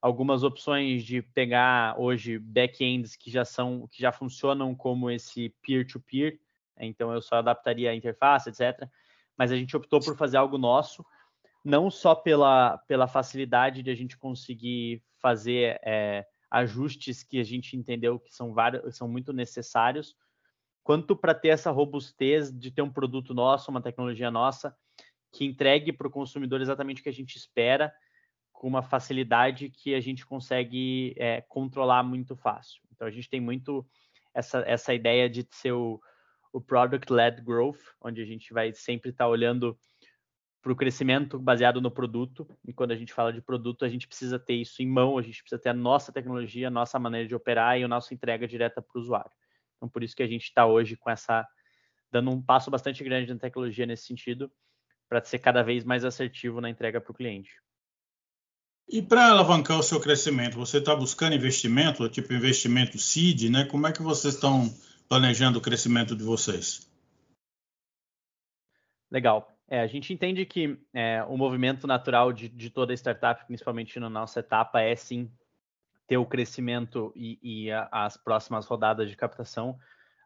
algumas 0.00 0.42
opções 0.42 1.04
de 1.04 1.22
pegar 1.22 1.98
hoje 1.98 2.38
backends 2.38 3.16
que 3.16 3.30
já 3.30 3.44
são 3.44 3.88
que 3.90 4.00
já 4.00 4.12
funcionam 4.12 4.74
como 4.74 5.10
esse 5.10 5.54
peer-to-peer, 5.62 6.32
-peer, 6.32 6.40
então 6.78 7.12
eu 7.12 7.22
só 7.22 7.36
adaptaria 7.36 7.90
a 7.90 7.94
interface, 7.94 8.48
etc. 8.48 8.88
Mas 9.36 9.50
a 9.50 9.56
gente 9.56 9.76
optou 9.76 10.00
por 10.00 10.16
fazer 10.16 10.36
algo 10.36 10.58
nosso, 10.58 11.04
não 11.64 11.90
só 11.90 12.14
pela, 12.14 12.78
pela 12.88 13.06
facilidade 13.06 13.82
de 13.82 13.90
a 13.90 13.94
gente 13.94 14.16
conseguir 14.18 15.02
fazer 15.18 15.80
é, 15.84 16.26
ajustes 16.52 17.22
que 17.22 17.40
a 17.40 17.44
gente 17.44 17.76
entendeu 17.78 18.20
que 18.20 18.30
são 18.30 18.52
vários, 18.52 18.94
são 18.94 19.08
muito 19.08 19.32
necessários, 19.32 20.14
quanto 20.84 21.16
para 21.16 21.34
ter 21.34 21.48
essa 21.48 21.70
robustez 21.70 22.52
de 22.52 22.70
ter 22.70 22.82
um 22.82 22.92
produto 22.92 23.32
nosso, 23.32 23.70
uma 23.70 23.80
tecnologia 23.80 24.30
nossa 24.30 24.76
que 25.32 25.46
entregue 25.46 25.94
para 25.94 26.06
o 26.06 26.10
consumidor 26.10 26.60
exatamente 26.60 27.00
o 27.00 27.02
que 27.02 27.08
a 27.08 27.14
gente 27.14 27.36
espera 27.36 27.90
com 28.52 28.68
uma 28.68 28.82
facilidade 28.82 29.70
que 29.70 29.94
a 29.94 30.00
gente 30.00 30.26
consegue 30.26 31.14
é, 31.16 31.40
controlar 31.40 32.02
muito 32.02 32.36
fácil. 32.36 32.82
Então 32.92 33.08
a 33.08 33.10
gente 33.10 33.30
tem 33.30 33.40
muito 33.40 33.86
essa, 34.34 34.58
essa 34.66 34.92
ideia 34.92 35.30
de 35.30 35.46
ser 35.50 35.72
o, 35.72 35.98
o 36.52 36.60
product-led 36.60 37.40
growth, 37.40 37.80
onde 37.98 38.20
a 38.20 38.26
gente 38.26 38.52
vai 38.52 38.74
sempre 38.74 39.10
estar 39.10 39.24
tá 39.24 39.30
olhando 39.30 39.78
para 40.62 40.72
o 40.72 40.76
crescimento 40.76 41.38
baseado 41.38 41.80
no 41.80 41.90
produto. 41.90 42.48
E 42.64 42.72
quando 42.72 42.92
a 42.92 42.96
gente 42.96 43.12
fala 43.12 43.32
de 43.32 43.42
produto, 43.42 43.84
a 43.84 43.88
gente 43.88 44.06
precisa 44.06 44.38
ter 44.38 44.54
isso 44.54 44.80
em 44.80 44.86
mão, 44.86 45.18
a 45.18 45.22
gente 45.22 45.42
precisa 45.42 45.60
ter 45.60 45.70
a 45.70 45.74
nossa 45.74 46.12
tecnologia, 46.12 46.68
a 46.68 46.70
nossa 46.70 46.98
maneira 46.98 47.26
de 47.26 47.34
operar 47.34 47.78
e 47.78 47.82
a 47.82 47.88
nossa 47.88 48.14
entrega 48.14 48.46
direta 48.46 48.80
para 48.80 48.96
o 48.96 49.00
usuário. 49.00 49.32
Então 49.76 49.88
por 49.88 50.04
isso 50.04 50.14
que 50.14 50.22
a 50.22 50.28
gente 50.28 50.44
está 50.44 50.64
hoje 50.64 50.96
com 50.96 51.10
essa 51.10 51.46
dando 52.12 52.30
um 52.30 52.40
passo 52.40 52.70
bastante 52.70 53.02
grande 53.02 53.32
na 53.32 53.40
tecnologia 53.40 53.86
nesse 53.86 54.04
sentido, 54.04 54.52
para 55.08 55.24
ser 55.24 55.38
cada 55.38 55.62
vez 55.62 55.82
mais 55.82 56.04
assertivo 56.04 56.60
na 56.60 56.70
entrega 56.70 57.00
para 57.00 57.10
o 57.10 57.14
cliente. 57.14 57.50
E 58.86 59.00
para 59.00 59.30
alavancar 59.30 59.78
o 59.78 59.82
seu 59.82 59.98
crescimento, 59.98 60.58
você 60.58 60.78
está 60.78 60.94
buscando 60.94 61.34
investimento, 61.34 62.08
tipo 62.10 62.32
investimento 62.34 62.98
seed, 62.98 63.50
né? 63.50 63.64
Como 63.64 63.86
é 63.86 63.92
que 63.92 64.02
vocês 64.02 64.34
estão 64.34 64.72
planejando 65.08 65.58
o 65.58 65.62
crescimento 65.62 66.14
de 66.14 66.22
vocês? 66.22 66.86
Legal. 69.10 69.48
É, 69.72 69.80
a 69.80 69.86
gente 69.86 70.12
entende 70.12 70.44
que 70.44 70.78
é, 70.92 71.24
o 71.26 71.34
movimento 71.34 71.86
natural 71.86 72.30
de, 72.30 72.46
de, 72.46 72.68
toda 72.68 72.92
startup, 72.92 73.42
principalmente 73.46 73.98
na 73.98 74.10
nossa 74.10 74.40
etapa, 74.40 74.82
é 74.82 74.94
sim 74.94 75.32
ter 76.06 76.18
o 76.18 76.26
crescimento 76.26 77.10
e, 77.16 77.38
e 77.42 77.72
a, 77.72 77.88
as 77.90 78.18
próximas 78.18 78.66
rodadas 78.66 79.08
de 79.08 79.16
captação. 79.16 79.78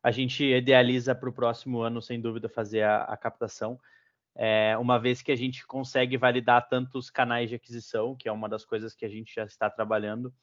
A 0.02 0.10
gente 0.10 0.44
idealiza 0.44 1.14
para 1.14 1.28
o 1.28 1.32
próximo 1.32 1.80
ano, 1.80 2.02
sem 2.02 2.20
dúvida, 2.20 2.48
fazer 2.48 2.82
a, 2.82 3.04
a 3.04 3.16
captação 3.16 3.78
é, 4.34 4.76
uma 4.78 4.98
vez 4.98 5.22
que 5.22 5.30
a 5.30 5.36
gente 5.36 5.64
consegue 5.64 6.16
validar 6.16 6.68
tanto 6.68 6.98
os 6.98 7.08
canais 7.08 7.48
de 7.48 7.54
aquisição, 7.54 8.16
que 8.16 8.28
é 8.28 8.32
uma 8.32 8.48
das 8.48 8.64
coisas 8.64 8.96
que 8.96 9.04
a 9.04 9.08
gente 9.08 9.32
já 9.32 9.44
está 9.44 9.70
trabalhando, 9.70 10.34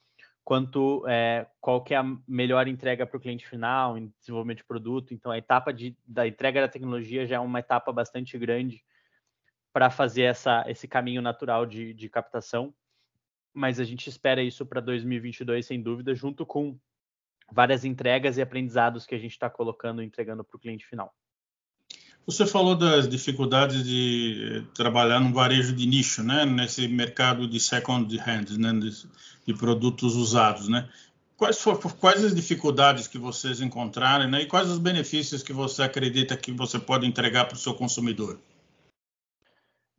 quanto 0.45 1.05
é, 1.09 1.45
qual 1.59 1.83
que 1.83 1.93
é 1.93 1.97
a 1.97 2.05
melhor 2.25 2.69
entrega 2.69 3.05
para 3.05 3.17
o 3.17 3.19
cliente 3.19 3.45
final, 3.45 3.97
em 3.97 4.13
desenvolvimento 4.17 4.59
de 4.59 4.63
produto. 4.63 5.13
Então, 5.13 5.29
a 5.29 5.37
etapa 5.37 5.73
de, 5.73 5.93
da 6.07 6.25
entrega 6.25 6.61
da 6.61 6.69
tecnologia 6.69 7.27
já 7.27 7.35
é 7.35 7.39
uma 7.39 7.59
etapa 7.59 7.91
bastante 7.91 8.37
grande 8.37 8.81
para 9.73 9.89
fazer 9.89 10.21
essa, 10.21 10.63
esse 10.67 10.87
caminho 10.87 11.21
natural 11.21 11.65
de, 11.65 11.93
de 11.95 12.07
captação. 12.07 12.71
Mas 13.51 13.79
a 13.79 13.83
gente 13.83 14.07
espera 14.07 14.41
isso 14.41 14.65
para 14.65 14.79
2022, 14.79 15.65
sem 15.65 15.81
dúvida, 15.81 16.13
junto 16.13 16.45
com 16.45 16.77
várias 17.51 17.83
entregas 17.83 18.37
e 18.37 18.41
aprendizados 18.41 19.05
que 19.05 19.15
a 19.15 19.17
gente 19.17 19.31
está 19.31 19.49
colocando 19.49 20.01
e 20.01 20.05
entregando 20.05 20.43
para 20.43 20.55
o 20.55 20.59
cliente 20.59 20.85
final. 20.85 21.13
Você 22.25 22.45
falou 22.45 22.75
das 22.75 23.07
dificuldades 23.07 23.83
de 23.83 24.65
trabalhar 24.73 25.19
no 25.19 25.33
varejo 25.33 25.75
de 25.75 25.85
nicho, 25.85 26.23
né? 26.23 26.45
Nesse 26.45 26.87
mercado 26.87 27.47
de 27.47 27.59
second 27.59 28.17
hand, 28.17 28.57
né? 28.57 28.71
De, 28.79 29.07
de 29.45 29.53
produtos 29.53 30.15
usados, 30.15 30.69
né? 30.69 30.87
Quais, 31.35 31.59
for, 31.59 31.77
quais 31.95 32.23
as 32.23 32.33
dificuldades 32.33 33.07
que 33.07 33.17
vocês 33.17 33.59
encontraram, 33.59 34.29
né? 34.29 34.43
E 34.43 34.45
quais 34.45 34.69
os 34.69 34.77
benefícios 34.77 35.43
que 35.43 35.51
você 35.51 35.83
acredita 35.83 36.37
que 36.37 36.51
você 36.53 36.79
pode 36.79 37.05
entregar 37.05 37.45
para 37.45 37.55
o 37.55 37.59
seu 37.59 37.73
consumidor? 37.73 38.39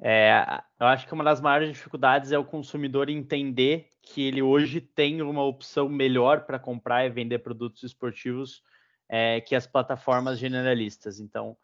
É, 0.00 0.62
eu 0.80 0.86
acho 0.86 1.06
que 1.06 1.14
uma 1.14 1.24
das 1.24 1.40
maiores 1.40 1.70
dificuldades 1.70 2.32
é 2.32 2.38
o 2.38 2.44
consumidor 2.44 3.08
entender 3.08 3.88
que 4.02 4.22
ele 4.22 4.42
hoje 4.42 4.80
tem 4.80 5.22
uma 5.22 5.42
opção 5.42 5.88
melhor 5.88 6.42
para 6.42 6.58
comprar 6.58 7.06
e 7.06 7.10
vender 7.10 7.38
produtos 7.38 7.82
esportivos 7.82 8.62
é, 9.08 9.40
que 9.40 9.54
as 9.54 9.66
plataformas 9.66 10.38
generalistas. 10.38 11.20
Então, 11.20 11.56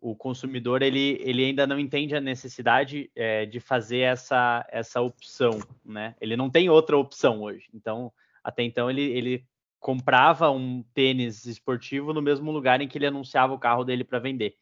o 0.00 0.14
consumidor 0.14 0.82
ele, 0.82 1.18
ele 1.22 1.46
ainda 1.46 1.66
não 1.66 1.78
entende 1.78 2.14
a 2.14 2.20
necessidade 2.20 3.10
é, 3.16 3.46
de 3.46 3.58
fazer 3.58 4.00
essa, 4.00 4.66
essa 4.70 5.00
opção, 5.00 5.58
né? 5.84 6.14
Ele 6.20 6.36
não 6.36 6.50
tem 6.50 6.68
outra 6.68 6.96
opção 6.96 7.40
hoje. 7.42 7.70
Então, 7.72 8.12
até 8.42 8.62
então 8.62 8.90
ele, 8.90 9.00
ele 9.00 9.46
comprava 9.80 10.50
um 10.50 10.84
tênis 10.92 11.46
esportivo 11.46 12.12
no 12.12 12.20
mesmo 12.20 12.52
lugar 12.52 12.82
em 12.82 12.88
que 12.88 12.98
ele 12.98 13.06
anunciava 13.06 13.54
o 13.54 13.58
carro 13.58 13.82
dele 13.82 14.04
para 14.04 14.18
vender. 14.18 14.54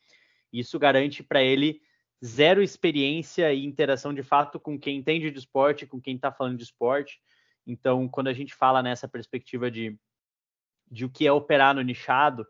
Isso 0.52 0.78
garante 0.78 1.24
para 1.24 1.42
ele 1.42 1.80
zero 2.24 2.62
experiência 2.62 3.52
e 3.52 3.64
interação 3.64 4.14
de 4.14 4.22
fato 4.22 4.60
com 4.60 4.78
quem 4.78 4.98
entende 4.98 5.30
de 5.30 5.38
esporte, 5.38 5.86
com 5.86 6.00
quem 6.00 6.16
está 6.16 6.30
falando 6.30 6.56
de 6.56 6.64
esporte. 6.64 7.20
Então, 7.66 8.08
quando 8.08 8.28
a 8.28 8.32
gente 8.32 8.54
fala 8.54 8.82
nessa 8.82 9.08
perspectiva 9.08 9.70
de, 9.70 9.98
de 10.90 11.04
o 11.04 11.10
que 11.10 11.26
é 11.26 11.32
operar 11.32 11.74
no 11.74 11.82
nichado, 11.82 12.46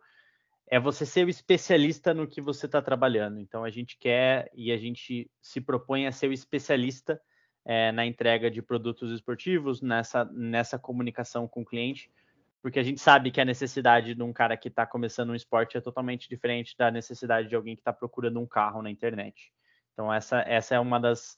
é 0.72 0.80
você 0.80 1.04
ser 1.04 1.26
o 1.26 1.28
especialista 1.28 2.14
no 2.14 2.26
que 2.26 2.40
você 2.40 2.64
está 2.64 2.80
trabalhando. 2.80 3.38
Então 3.38 3.62
a 3.62 3.68
gente 3.68 3.98
quer 3.98 4.50
e 4.54 4.72
a 4.72 4.78
gente 4.78 5.30
se 5.38 5.60
propõe 5.60 6.06
a 6.06 6.12
ser 6.12 6.28
o 6.28 6.32
especialista 6.32 7.20
é, 7.62 7.92
na 7.92 8.06
entrega 8.06 8.50
de 8.50 8.62
produtos 8.62 9.12
esportivos, 9.12 9.82
nessa, 9.82 10.24
nessa 10.24 10.78
comunicação 10.78 11.46
com 11.46 11.60
o 11.60 11.64
cliente, 11.64 12.10
porque 12.62 12.78
a 12.78 12.82
gente 12.82 13.02
sabe 13.02 13.30
que 13.30 13.38
a 13.38 13.44
necessidade 13.44 14.14
de 14.14 14.22
um 14.22 14.32
cara 14.32 14.56
que 14.56 14.68
está 14.68 14.86
começando 14.86 15.28
um 15.28 15.34
esporte 15.34 15.76
é 15.76 15.80
totalmente 15.82 16.26
diferente 16.26 16.74
da 16.74 16.90
necessidade 16.90 17.48
de 17.48 17.54
alguém 17.54 17.76
que 17.76 17.82
está 17.82 17.92
procurando 17.92 18.40
um 18.40 18.46
carro 18.46 18.80
na 18.80 18.90
internet. 18.90 19.52
Então 19.92 20.12
essa, 20.12 20.40
essa 20.40 20.74
é 20.74 20.80
uma 20.80 20.98
das 20.98 21.36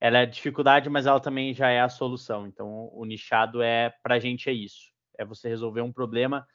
ela 0.00 0.18
é 0.18 0.22
a 0.22 0.26
dificuldade, 0.26 0.90
mas 0.90 1.06
ela 1.06 1.20
também 1.20 1.54
já 1.54 1.70
é 1.70 1.80
a 1.80 1.88
solução. 1.88 2.46
Então 2.46 2.90
o 2.92 3.04
nichado 3.04 3.62
é 3.62 3.94
para 4.02 4.16
a 4.16 4.18
gente 4.18 4.48
é 4.48 4.52
isso, 4.52 4.92
é 5.18 5.24
você 5.24 5.48
resolver 5.48 5.80
um 5.80 5.92
problema 5.92 6.46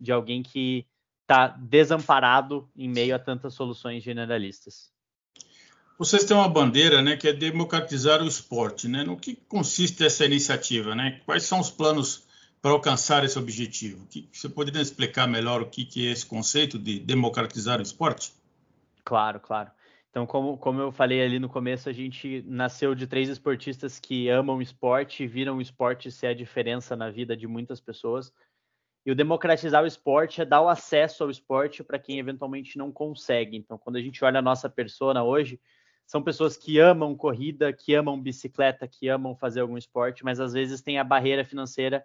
de 0.00 0.12
alguém 0.12 0.42
que 0.42 0.86
está 1.22 1.48
desamparado 1.48 2.70
em 2.76 2.88
meio 2.88 3.14
a 3.14 3.18
tantas 3.18 3.54
soluções 3.54 4.02
generalistas. 4.02 4.90
Vocês 5.98 6.24
têm 6.24 6.36
uma 6.36 6.48
bandeira, 6.48 7.02
né, 7.02 7.16
que 7.16 7.26
é 7.26 7.32
democratizar 7.32 8.22
o 8.22 8.26
esporte, 8.26 8.86
né? 8.86 9.02
No 9.02 9.16
que 9.16 9.34
consiste 9.34 10.04
essa 10.04 10.24
iniciativa, 10.24 10.94
né? 10.94 11.20
Quais 11.26 11.42
são 11.42 11.58
os 11.58 11.70
planos 11.70 12.24
para 12.62 12.70
alcançar 12.70 13.24
esse 13.24 13.36
objetivo? 13.36 14.06
Que, 14.06 14.28
você 14.32 14.48
poderia 14.48 14.80
explicar 14.80 15.26
melhor 15.26 15.60
o 15.60 15.66
que, 15.66 15.84
que 15.84 16.06
é 16.06 16.12
esse 16.12 16.24
conceito 16.24 16.78
de 16.78 17.00
democratizar 17.00 17.80
o 17.80 17.82
esporte? 17.82 18.32
Claro, 19.04 19.40
claro. 19.40 19.70
Então, 20.10 20.26
como, 20.26 20.56
como 20.56 20.80
eu 20.80 20.90
falei 20.90 21.22
ali 21.22 21.38
no 21.38 21.48
começo, 21.48 21.88
a 21.88 21.92
gente 21.92 22.42
nasceu 22.46 22.94
de 22.94 23.06
três 23.06 23.28
esportistas 23.28 24.00
que 24.00 24.28
amam 24.28 24.62
esporte 24.62 25.22
e 25.22 25.26
viram 25.26 25.58
o 25.58 25.60
esporte 25.60 26.10
ser 26.10 26.28
a 26.28 26.34
diferença 26.34 26.96
na 26.96 27.10
vida 27.10 27.36
de 27.36 27.46
muitas 27.46 27.80
pessoas. 27.80 28.32
E 29.04 29.10
o 29.10 29.14
democratizar 29.14 29.82
o 29.82 29.86
esporte 29.86 30.40
é 30.40 30.44
dar 30.44 30.60
o 30.62 30.68
acesso 30.68 31.24
ao 31.24 31.30
esporte 31.30 31.84
para 31.84 31.98
quem 31.98 32.18
eventualmente 32.18 32.76
não 32.76 32.90
consegue. 32.90 33.56
Então, 33.56 33.78
quando 33.78 33.96
a 33.96 34.02
gente 34.02 34.24
olha 34.24 34.38
a 34.38 34.42
nossa 34.42 34.68
persona 34.68 35.22
hoje, 35.22 35.60
são 36.06 36.22
pessoas 36.22 36.56
que 36.56 36.78
amam 36.78 37.14
corrida, 37.14 37.70
que 37.72 37.94
amam 37.94 38.20
bicicleta, 38.20 38.88
que 38.88 39.08
amam 39.08 39.36
fazer 39.36 39.60
algum 39.60 39.76
esporte, 39.76 40.24
mas 40.24 40.40
às 40.40 40.54
vezes 40.54 40.80
tem 40.80 40.98
a 40.98 41.04
barreira 41.04 41.44
financeira 41.44 42.04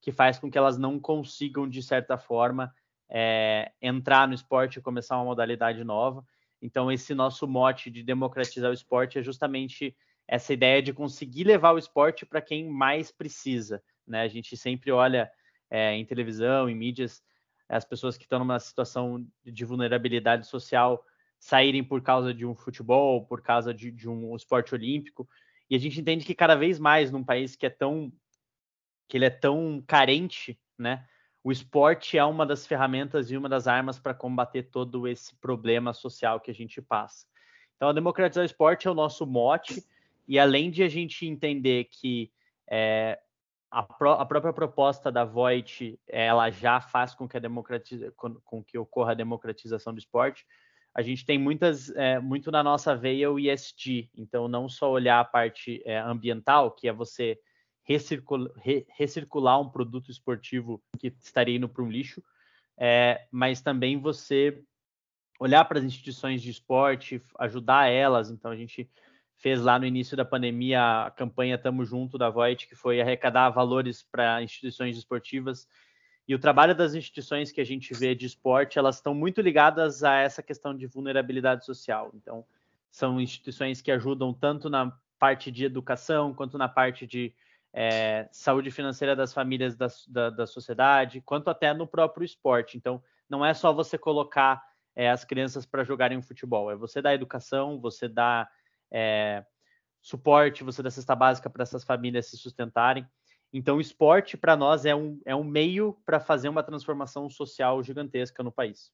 que 0.00 0.10
faz 0.10 0.38
com 0.38 0.50
que 0.50 0.58
elas 0.58 0.76
não 0.76 0.98
consigam, 0.98 1.68
de 1.68 1.82
certa 1.82 2.18
forma, 2.18 2.74
é, 3.08 3.72
entrar 3.80 4.26
no 4.26 4.34
esporte 4.34 4.78
e 4.78 4.82
começar 4.82 5.16
uma 5.16 5.24
modalidade 5.24 5.82
nova. 5.84 6.24
Então, 6.66 6.90
esse 6.90 7.14
nosso 7.14 7.46
mote 7.46 7.88
de 7.92 8.02
democratizar 8.02 8.72
o 8.72 8.74
esporte 8.74 9.20
é 9.20 9.22
justamente 9.22 9.96
essa 10.26 10.52
ideia 10.52 10.82
de 10.82 10.92
conseguir 10.92 11.44
levar 11.44 11.70
o 11.70 11.78
esporte 11.78 12.26
para 12.26 12.42
quem 12.42 12.68
mais 12.68 13.12
precisa. 13.12 13.80
Né? 14.04 14.22
A 14.22 14.26
gente 14.26 14.56
sempre 14.56 14.90
olha 14.90 15.30
é, 15.70 15.94
em 15.94 16.04
televisão, 16.04 16.68
em 16.68 16.74
mídias, 16.74 17.22
as 17.68 17.84
pessoas 17.84 18.16
que 18.16 18.24
estão 18.24 18.40
numa 18.40 18.58
situação 18.58 19.24
de 19.44 19.64
vulnerabilidade 19.64 20.48
social 20.48 21.04
saírem 21.38 21.84
por 21.84 22.02
causa 22.02 22.34
de 22.34 22.44
um 22.44 22.56
futebol, 22.56 23.24
por 23.24 23.42
causa 23.42 23.72
de, 23.72 23.92
de 23.92 24.08
um 24.08 24.34
esporte 24.34 24.74
olímpico. 24.74 25.28
E 25.70 25.76
a 25.76 25.78
gente 25.78 26.00
entende 26.00 26.24
que 26.24 26.34
cada 26.34 26.56
vez 26.56 26.80
mais 26.80 27.12
num 27.12 27.22
país 27.22 27.54
que 27.54 27.64
é 27.64 27.70
tão 27.70 28.12
que 29.08 29.16
ele 29.16 29.26
é 29.26 29.30
tão 29.30 29.80
carente, 29.86 30.58
né? 30.76 31.06
O 31.46 31.52
esporte 31.52 32.18
é 32.18 32.24
uma 32.24 32.44
das 32.44 32.66
ferramentas 32.66 33.30
e 33.30 33.36
uma 33.36 33.48
das 33.48 33.68
armas 33.68 34.00
para 34.00 34.12
combater 34.12 34.64
todo 34.64 35.06
esse 35.06 35.32
problema 35.36 35.92
social 35.92 36.40
que 36.40 36.50
a 36.50 36.54
gente 36.54 36.82
passa. 36.82 37.24
Então, 37.76 37.88
a 37.88 37.92
democratizar 37.92 38.42
o 38.42 38.44
esporte 38.44 38.88
é 38.88 38.90
o 38.90 38.94
nosso 38.94 39.24
mote, 39.24 39.80
e 40.26 40.40
além 40.40 40.72
de 40.72 40.82
a 40.82 40.88
gente 40.88 41.24
entender 41.24 41.84
que 41.84 42.32
é, 42.68 43.20
a, 43.70 43.80
pró 43.80 44.14
a, 44.14 44.26
própria 44.26 44.52
proposta 44.52 45.12
da 45.12 45.24
Voit 45.24 45.96
ela 46.08 46.50
já 46.50 46.80
faz 46.80 47.14
com 47.14 47.28
que, 47.28 47.38
com, 48.16 48.34
com, 48.40 48.64
que 48.64 48.76
ocorra 48.76 49.12
a 49.12 49.14
democratização 49.14 49.92
do 49.92 50.00
esporte. 50.00 50.44
A 50.92 51.00
gente 51.00 51.24
tem 51.24 51.38
muitas, 51.38 51.90
é, 51.90 52.18
muito 52.18 52.50
na 52.50 52.60
nossa 52.60 52.96
veia 52.96 53.30
o 53.30 53.38
ESG, 53.38 54.10
então 54.16 54.48
não 54.48 54.68
só 54.68 54.90
olhar 54.90 55.20
a 55.20 55.24
parte 55.24 55.80
é, 55.86 55.96
ambiental, 55.96 56.72
que 56.72 56.88
é 56.88 56.92
você 56.92 57.38
recircula, 57.86 58.50
re, 58.56 58.84
recircular 58.90 59.60
um 59.60 59.70
produto 59.70 60.10
esportivo 60.10 60.82
que 60.98 61.14
estaria 61.22 61.56
indo 61.56 61.68
para 61.68 61.82
um 61.82 61.88
lixo, 61.88 62.22
é, 62.76 63.26
mas 63.30 63.60
também 63.60 63.98
você 63.98 64.60
olhar 65.38 65.64
para 65.64 65.78
as 65.78 65.84
instituições 65.84 66.42
de 66.42 66.50
esporte, 66.50 67.22
ajudar 67.38 67.88
elas. 67.88 68.30
Então 68.30 68.50
a 68.50 68.56
gente 68.56 68.90
fez 69.36 69.60
lá 69.60 69.78
no 69.78 69.86
início 69.86 70.16
da 70.16 70.24
pandemia 70.24 71.06
a 71.06 71.10
campanha 71.10 71.56
Tamo 71.56 71.84
Junto 71.84 72.18
da 72.18 72.28
Voit, 72.28 72.66
que 72.66 72.74
foi 72.74 73.00
arrecadar 73.00 73.50
valores 73.50 74.02
para 74.02 74.42
instituições 74.42 74.96
esportivas. 74.96 75.68
E 76.26 76.34
o 76.34 76.38
trabalho 76.40 76.74
das 76.74 76.94
instituições 76.94 77.52
que 77.52 77.60
a 77.60 77.64
gente 77.64 77.94
vê 77.94 78.14
de 78.14 78.26
esporte, 78.26 78.78
elas 78.78 78.96
estão 78.96 79.14
muito 79.14 79.40
ligadas 79.40 80.02
a 80.02 80.16
essa 80.16 80.42
questão 80.42 80.76
de 80.76 80.86
vulnerabilidade 80.86 81.64
social. 81.64 82.10
Então, 82.14 82.44
são 82.90 83.20
instituições 83.20 83.80
que 83.80 83.92
ajudam 83.92 84.34
tanto 84.34 84.68
na 84.68 84.92
parte 85.20 85.52
de 85.52 85.64
educação, 85.64 86.34
quanto 86.34 86.58
na 86.58 86.68
parte 86.68 87.06
de 87.06 87.32
é, 87.78 88.26
saúde 88.32 88.70
financeira 88.70 89.14
das 89.14 89.34
famílias 89.34 89.76
da, 89.76 89.88
da, 90.08 90.30
da, 90.30 90.46
sociedade, 90.46 91.20
quanto 91.20 91.50
até 91.50 91.74
no 91.74 91.86
próprio 91.86 92.24
esporte. 92.24 92.78
Então, 92.78 93.02
não 93.28 93.44
é 93.44 93.52
só 93.52 93.70
você 93.70 93.98
colocar 93.98 94.62
é, 94.96 95.10
as 95.10 95.26
crianças 95.26 95.66
para 95.66 95.84
jogarem 95.84 96.22
futebol, 96.22 96.70
é 96.70 96.74
você 96.74 97.02
dar 97.02 97.14
educação, 97.14 97.78
você 97.78 98.08
dar 98.08 98.50
é, 98.90 99.44
suporte, 100.00 100.64
você 100.64 100.82
dá 100.82 100.90
cesta 100.90 101.14
básica 101.14 101.50
para 101.50 101.64
essas 101.64 101.84
famílias 101.84 102.30
se 102.30 102.38
sustentarem. 102.38 103.06
Então, 103.52 103.76
o 103.76 103.80
esporte, 103.80 104.38
para 104.38 104.56
nós, 104.56 104.86
é 104.86 104.94
um, 104.94 105.20
é 105.26 105.36
um 105.36 105.44
meio 105.44 105.98
para 106.06 106.18
fazer 106.18 106.48
uma 106.48 106.62
transformação 106.62 107.28
social 107.28 107.82
gigantesca 107.82 108.42
no 108.42 108.50
país. 108.50 108.90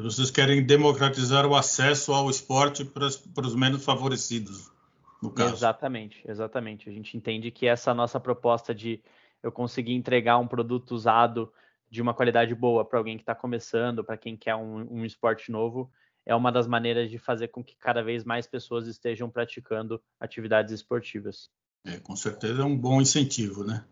Vocês 0.00 0.30
querem 0.30 0.64
democratizar 0.64 1.44
o 1.44 1.54
acesso 1.54 2.14
ao 2.14 2.30
esporte 2.30 2.86
para 2.86 3.46
os 3.46 3.54
menos 3.54 3.84
favorecidos, 3.84 4.71
no 5.22 5.30
caso. 5.30 5.54
Exatamente, 5.54 6.22
exatamente. 6.26 6.88
A 6.88 6.92
gente 6.92 7.16
entende 7.16 7.50
que 7.50 7.66
essa 7.66 7.94
nossa 7.94 8.18
proposta 8.18 8.74
de 8.74 9.02
eu 9.42 9.52
conseguir 9.52 9.94
entregar 9.94 10.38
um 10.38 10.46
produto 10.46 10.92
usado 10.92 11.52
de 11.88 12.00
uma 12.00 12.14
qualidade 12.14 12.54
boa 12.54 12.84
para 12.84 12.98
alguém 12.98 13.16
que 13.16 13.22
está 13.22 13.34
começando, 13.34 14.02
para 14.02 14.16
quem 14.16 14.36
quer 14.36 14.54
um, 14.56 14.86
um 14.90 15.04
esporte 15.04 15.52
novo, 15.52 15.90
é 16.24 16.34
uma 16.34 16.50
das 16.50 16.66
maneiras 16.66 17.10
de 17.10 17.18
fazer 17.18 17.48
com 17.48 17.62
que 17.62 17.76
cada 17.76 18.02
vez 18.02 18.24
mais 18.24 18.46
pessoas 18.46 18.86
estejam 18.86 19.28
praticando 19.28 20.02
atividades 20.18 20.72
esportivas. 20.72 21.50
É, 21.84 21.98
com 21.98 22.16
certeza 22.16 22.62
é 22.62 22.64
um 22.64 22.76
bom 22.76 23.00
incentivo, 23.00 23.64
né? 23.64 23.84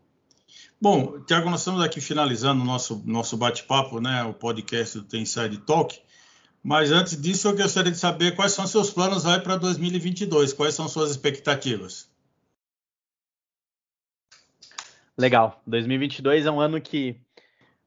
Bom, 0.81 1.21
Tiago, 1.25 1.51
nós 1.51 1.61
estamos 1.61 1.83
aqui 1.83 2.01
finalizando 2.01 2.63
o 2.63 2.65
nosso, 2.65 3.03
nosso 3.05 3.37
bate-papo, 3.37 4.01
né? 4.01 4.25
O 4.25 4.33
podcast 4.33 4.99
do 4.99 5.05
Tem 5.05 5.23
Inside 5.23 5.59
Talk. 5.59 6.01
Mas 6.63 6.93
antes 6.93 7.21
disso, 7.21 7.49
eu 7.49 7.57
gostaria 7.57 7.91
de 7.91 7.97
saber 7.97 8.37
quais 8.37 8.53
são 8.53 8.67
seus 8.67 8.91
planos 8.91 9.25
aí 9.25 9.41
para 9.41 9.57
2022, 9.57 10.53
quais 10.53 10.75
são 10.75 10.87
suas 10.89 11.11
expectativas? 11.11 12.11
Legal. 15.17 15.61
2022 15.67 16.47
é 16.47 16.51
um 16.51 16.61
ano 16.61 16.81
que, 16.81 17.19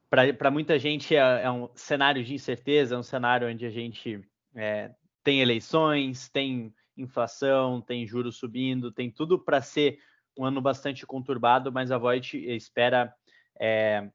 para 0.10 0.52
muita 0.52 0.78
gente, 0.80 1.16
é, 1.16 1.44
é, 1.44 1.52
um 1.52 1.70
cenário 1.76 2.24
de 2.24 2.34
incerteza, 2.34 2.96
é 2.96 2.98
um 2.98 3.04
cenário 3.04 3.48
onde 3.48 3.66
a 3.66 3.70
gente 3.70 4.24
é, 4.56 4.92
tem 5.24 5.42
eleições, 5.42 6.30
tem 6.30 6.74
inflação, 6.98 7.82
tem 7.82 8.06
juros 8.06 8.38
subindo, 8.38 8.92
tem 8.92 9.10
tudo 9.10 9.38
para 9.40 9.62
ser 9.62 10.00
um 10.38 10.46
ano 10.46 10.62
bastante 10.62 11.06
conturbado, 11.06 11.72
mas 11.72 11.92
a 11.92 11.98
Voit 11.98 12.38
espera 12.38 13.14
é, 13.60 14.10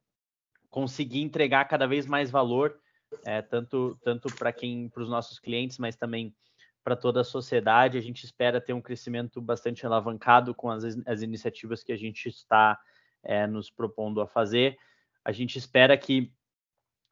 conseguir 0.71 1.23
entregar 1.23 1.65
cada 1.65 1.87
vez 1.87 2.07
mais 2.07 2.31
valor, 2.31 2.79
é, 3.25 3.43
tanto, 3.43 3.99
tanto 4.03 4.35
para 4.35 4.53
quem, 4.53 4.89
para 4.89 5.03
os 5.03 5.09
nossos 5.09 5.39
clientes, 5.39 5.79
mas 5.79 5.97
também 5.97 6.35
para 6.85 6.97
toda 6.97 7.21
a 7.21 7.25
sociedade. 7.25 7.99
A 7.99 8.01
gente 8.01 8.25
espera 8.25 8.61
ter 8.61 8.73
um 8.73 8.81
crescimento 8.81 9.41
bastante 9.41 9.85
alavancado 9.85 10.55
com 10.55 10.71
as, 10.71 10.85
as 11.07 11.23
iniciativas 11.23 11.83
que 11.83 11.93
a 11.93 11.97
gente 11.97 12.29
está 12.29 12.79
é, 13.23 13.47
nos 13.47 13.71
propondo 13.71 14.21
a 14.21 14.27
fazer. 14.27 14.79
A 15.25 15.33
gente 15.33 15.59
espera 15.59 15.97
que, 15.97 16.33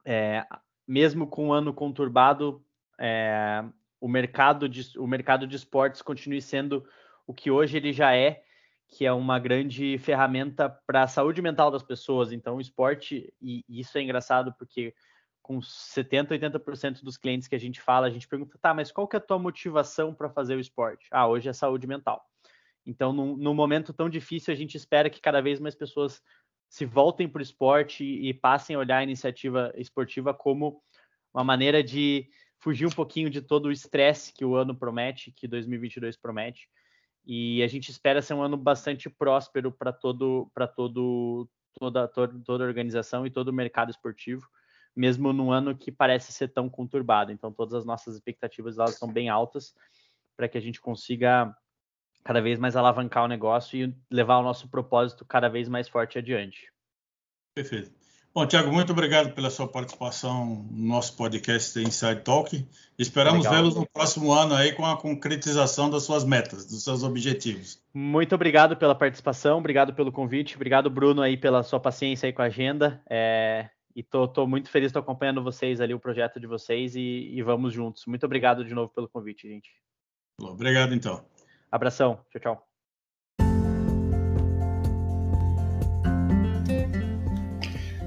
é, 0.04 0.46
mesmo 0.86 1.26
com 1.26 1.46
o 1.46 1.48
um 1.48 1.52
ano 1.52 1.74
conturbado, 1.74 2.64
é, 2.98 3.62
o 4.00 4.08
mercado 4.08 4.68
de, 4.68 4.98
o 4.98 5.06
mercado 5.06 5.46
de 5.46 5.56
esportes 5.56 6.00
continue 6.00 6.40
sendo 6.40 6.86
o 7.26 7.34
que 7.34 7.50
hoje 7.50 7.76
ele 7.76 7.92
já 7.92 8.14
é, 8.14 8.42
que 8.88 9.04
é 9.04 9.12
uma 9.12 9.38
grande 9.38 9.98
ferramenta 9.98 10.70
para 10.86 11.02
a 11.02 11.08
saúde 11.08 11.42
mental 11.42 11.70
das 11.70 11.82
pessoas. 11.82 12.32
Então, 12.32 12.56
o 12.56 12.60
esporte, 12.60 13.32
e 13.42 13.64
isso 13.68 13.98
é 13.98 14.02
engraçado 14.02 14.54
porque 14.56 14.94
com 15.46 15.62
70, 15.62 16.36
80% 16.36 17.04
dos 17.04 17.16
clientes 17.16 17.46
que 17.46 17.54
a 17.54 17.60
gente 17.60 17.80
fala, 17.80 18.08
a 18.08 18.10
gente 18.10 18.26
pergunta, 18.26 18.58
tá, 18.60 18.74
mas 18.74 18.90
qual 18.90 19.06
que 19.06 19.14
é 19.14 19.18
a 19.18 19.22
tua 19.22 19.38
motivação 19.38 20.12
para 20.12 20.28
fazer 20.28 20.56
o 20.56 20.60
esporte? 20.60 21.06
Ah, 21.08 21.28
hoje 21.28 21.48
é 21.48 21.52
saúde 21.52 21.86
mental. 21.86 22.20
Então, 22.84 23.12
num, 23.12 23.36
num, 23.36 23.54
momento 23.54 23.92
tão 23.92 24.10
difícil, 24.10 24.52
a 24.52 24.56
gente 24.56 24.76
espera 24.76 25.08
que 25.08 25.20
cada 25.20 25.40
vez 25.40 25.60
mais 25.60 25.76
pessoas 25.76 26.20
se 26.68 26.84
voltem 26.84 27.28
para 27.28 27.38
o 27.38 27.42
esporte 27.42 28.02
e, 28.02 28.28
e 28.28 28.34
passem 28.34 28.74
a 28.74 28.80
olhar 28.80 28.98
a 28.98 29.04
iniciativa 29.04 29.72
esportiva 29.76 30.34
como 30.34 30.82
uma 31.32 31.44
maneira 31.44 31.80
de 31.80 32.28
fugir 32.58 32.84
um 32.84 32.90
pouquinho 32.90 33.30
de 33.30 33.40
todo 33.40 33.66
o 33.66 33.72
estresse 33.72 34.32
que 34.32 34.44
o 34.44 34.56
ano 34.56 34.74
promete, 34.74 35.30
que 35.30 35.46
2022 35.46 36.16
promete. 36.16 36.68
E 37.24 37.62
a 37.62 37.68
gente 37.68 37.88
espera 37.88 38.20
ser 38.20 38.34
um 38.34 38.42
ano 38.42 38.56
bastante 38.56 39.08
próspero 39.08 39.70
para 39.70 39.92
todo, 39.92 40.50
para 40.52 40.66
todo, 40.66 41.48
toda, 41.78 42.08
toda, 42.08 42.42
toda 42.44 42.64
a 42.64 42.66
organização 42.66 43.24
e 43.24 43.30
todo 43.30 43.48
o 43.50 43.52
mercado 43.52 43.90
esportivo, 43.92 44.44
mesmo 44.96 45.32
num 45.32 45.52
ano 45.52 45.76
que 45.76 45.92
parece 45.92 46.32
ser 46.32 46.48
tão 46.48 46.68
conturbado. 46.68 47.30
Então, 47.30 47.52
todas 47.52 47.74
as 47.74 47.84
nossas 47.84 48.14
expectativas 48.14 48.78
elas 48.78 48.96
são 48.96 49.12
bem 49.12 49.28
altas 49.28 49.74
para 50.36 50.48
que 50.48 50.56
a 50.56 50.60
gente 50.60 50.80
consiga 50.80 51.54
cada 52.24 52.40
vez 52.40 52.58
mais 52.58 52.74
alavancar 52.74 53.24
o 53.24 53.28
negócio 53.28 53.78
e 53.78 53.94
levar 54.10 54.38
o 54.38 54.42
nosso 54.42 54.68
propósito 54.68 55.24
cada 55.24 55.48
vez 55.48 55.68
mais 55.68 55.88
forte 55.88 56.18
adiante. 56.18 56.72
Perfeito. 57.54 57.94
Bom, 58.36 58.46
Tiago, 58.46 58.70
muito 58.70 58.92
obrigado 58.92 59.32
pela 59.32 59.48
sua 59.48 59.66
participação 59.66 60.66
no 60.70 60.88
nosso 60.88 61.16
podcast 61.16 61.78
Inside 61.80 62.20
Talk. 62.20 62.68
Esperamos 62.98 63.46
vê-los 63.46 63.74
no 63.74 63.86
próximo 63.88 64.30
ano 64.30 64.54
aí 64.54 64.72
com 64.72 64.84
a 64.84 64.94
concretização 64.94 65.88
das 65.88 66.02
suas 66.02 66.22
metas, 66.22 66.66
dos 66.66 66.84
seus 66.84 67.02
objetivos. 67.02 67.80
Muito 67.94 68.34
obrigado 68.34 68.76
pela 68.76 68.94
participação, 68.94 69.56
obrigado 69.56 69.94
pelo 69.94 70.12
convite, 70.12 70.54
obrigado, 70.54 70.90
Bruno, 70.90 71.22
aí 71.22 71.38
pela 71.38 71.62
sua 71.62 71.80
paciência 71.80 72.26
aí 72.26 72.32
com 72.34 72.42
a 72.42 72.46
agenda. 72.46 73.00
É... 73.08 73.70
E 73.96 74.02
tô, 74.02 74.28
tô, 74.28 74.46
muito 74.46 74.68
feliz, 74.68 74.88
estou 74.88 75.00
acompanhando 75.00 75.42
vocês 75.42 75.80
ali, 75.80 75.94
o 75.94 75.98
projeto 75.98 76.38
de 76.38 76.46
vocês, 76.46 76.94
e, 76.94 77.30
e 77.32 77.42
vamos 77.42 77.72
juntos. 77.72 78.04
Muito 78.06 78.26
obrigado 78.26 78.62
de 78.62 78.74
novo 78.74 78.92
pelo 78.92 79.08
convite, 79.08 79.48
gente. 79.48 79.70
Obrigado, 80.38 80.94
então. 80.94 81.24
Abração. 81.72 82.20
Tchau, 82.30 82.40
tchau. 82.42 82.66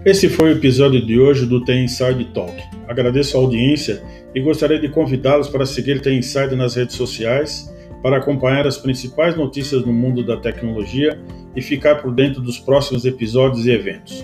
Esse 0.05 0.29
foi 0.29 0.53
o 0.53 0.57
episódio 0.57 1.03
de 1.03 1.19
hoje 1.19 1.47
do 1.47 1.65
Tem 1.65 1.85
Inside 1.85 2.33
Talk. 2.35 2.53
Agradeço 2.87 3.35
a 3.35 3.41
audiência 3.41 4.03
e 4.35 4.39
gostaria 4.41 4.79
de 4.79 4.89
convidá-los 4.89 5.49
para 5.49 5.65
seguir 5.65 6.03
Tem 6.03 6.19
Inside 6.19 6.55
nas 6.55 6.75
redes 6.75 6.95
sociais 6.95 7.67
para 8.03 8.17
acompanhar 8.17 8.67
as 8.67 8.77
principais 8.77 9.35
notícias 9.35 9.83
no 9.83 9.91
mundo 9.91 10.23
da 10.23 10.37
tecnologia 10.37 11.19
e 11.55 11.63
ficar 11.63 11.95
por 11.95 12.13
dentro 12.13 12.41
dos 12.41 12.59
próximos 12.59 13.05
episódios 13.05 13.65
e 13.65 13.71
eventos. 13.71 14.23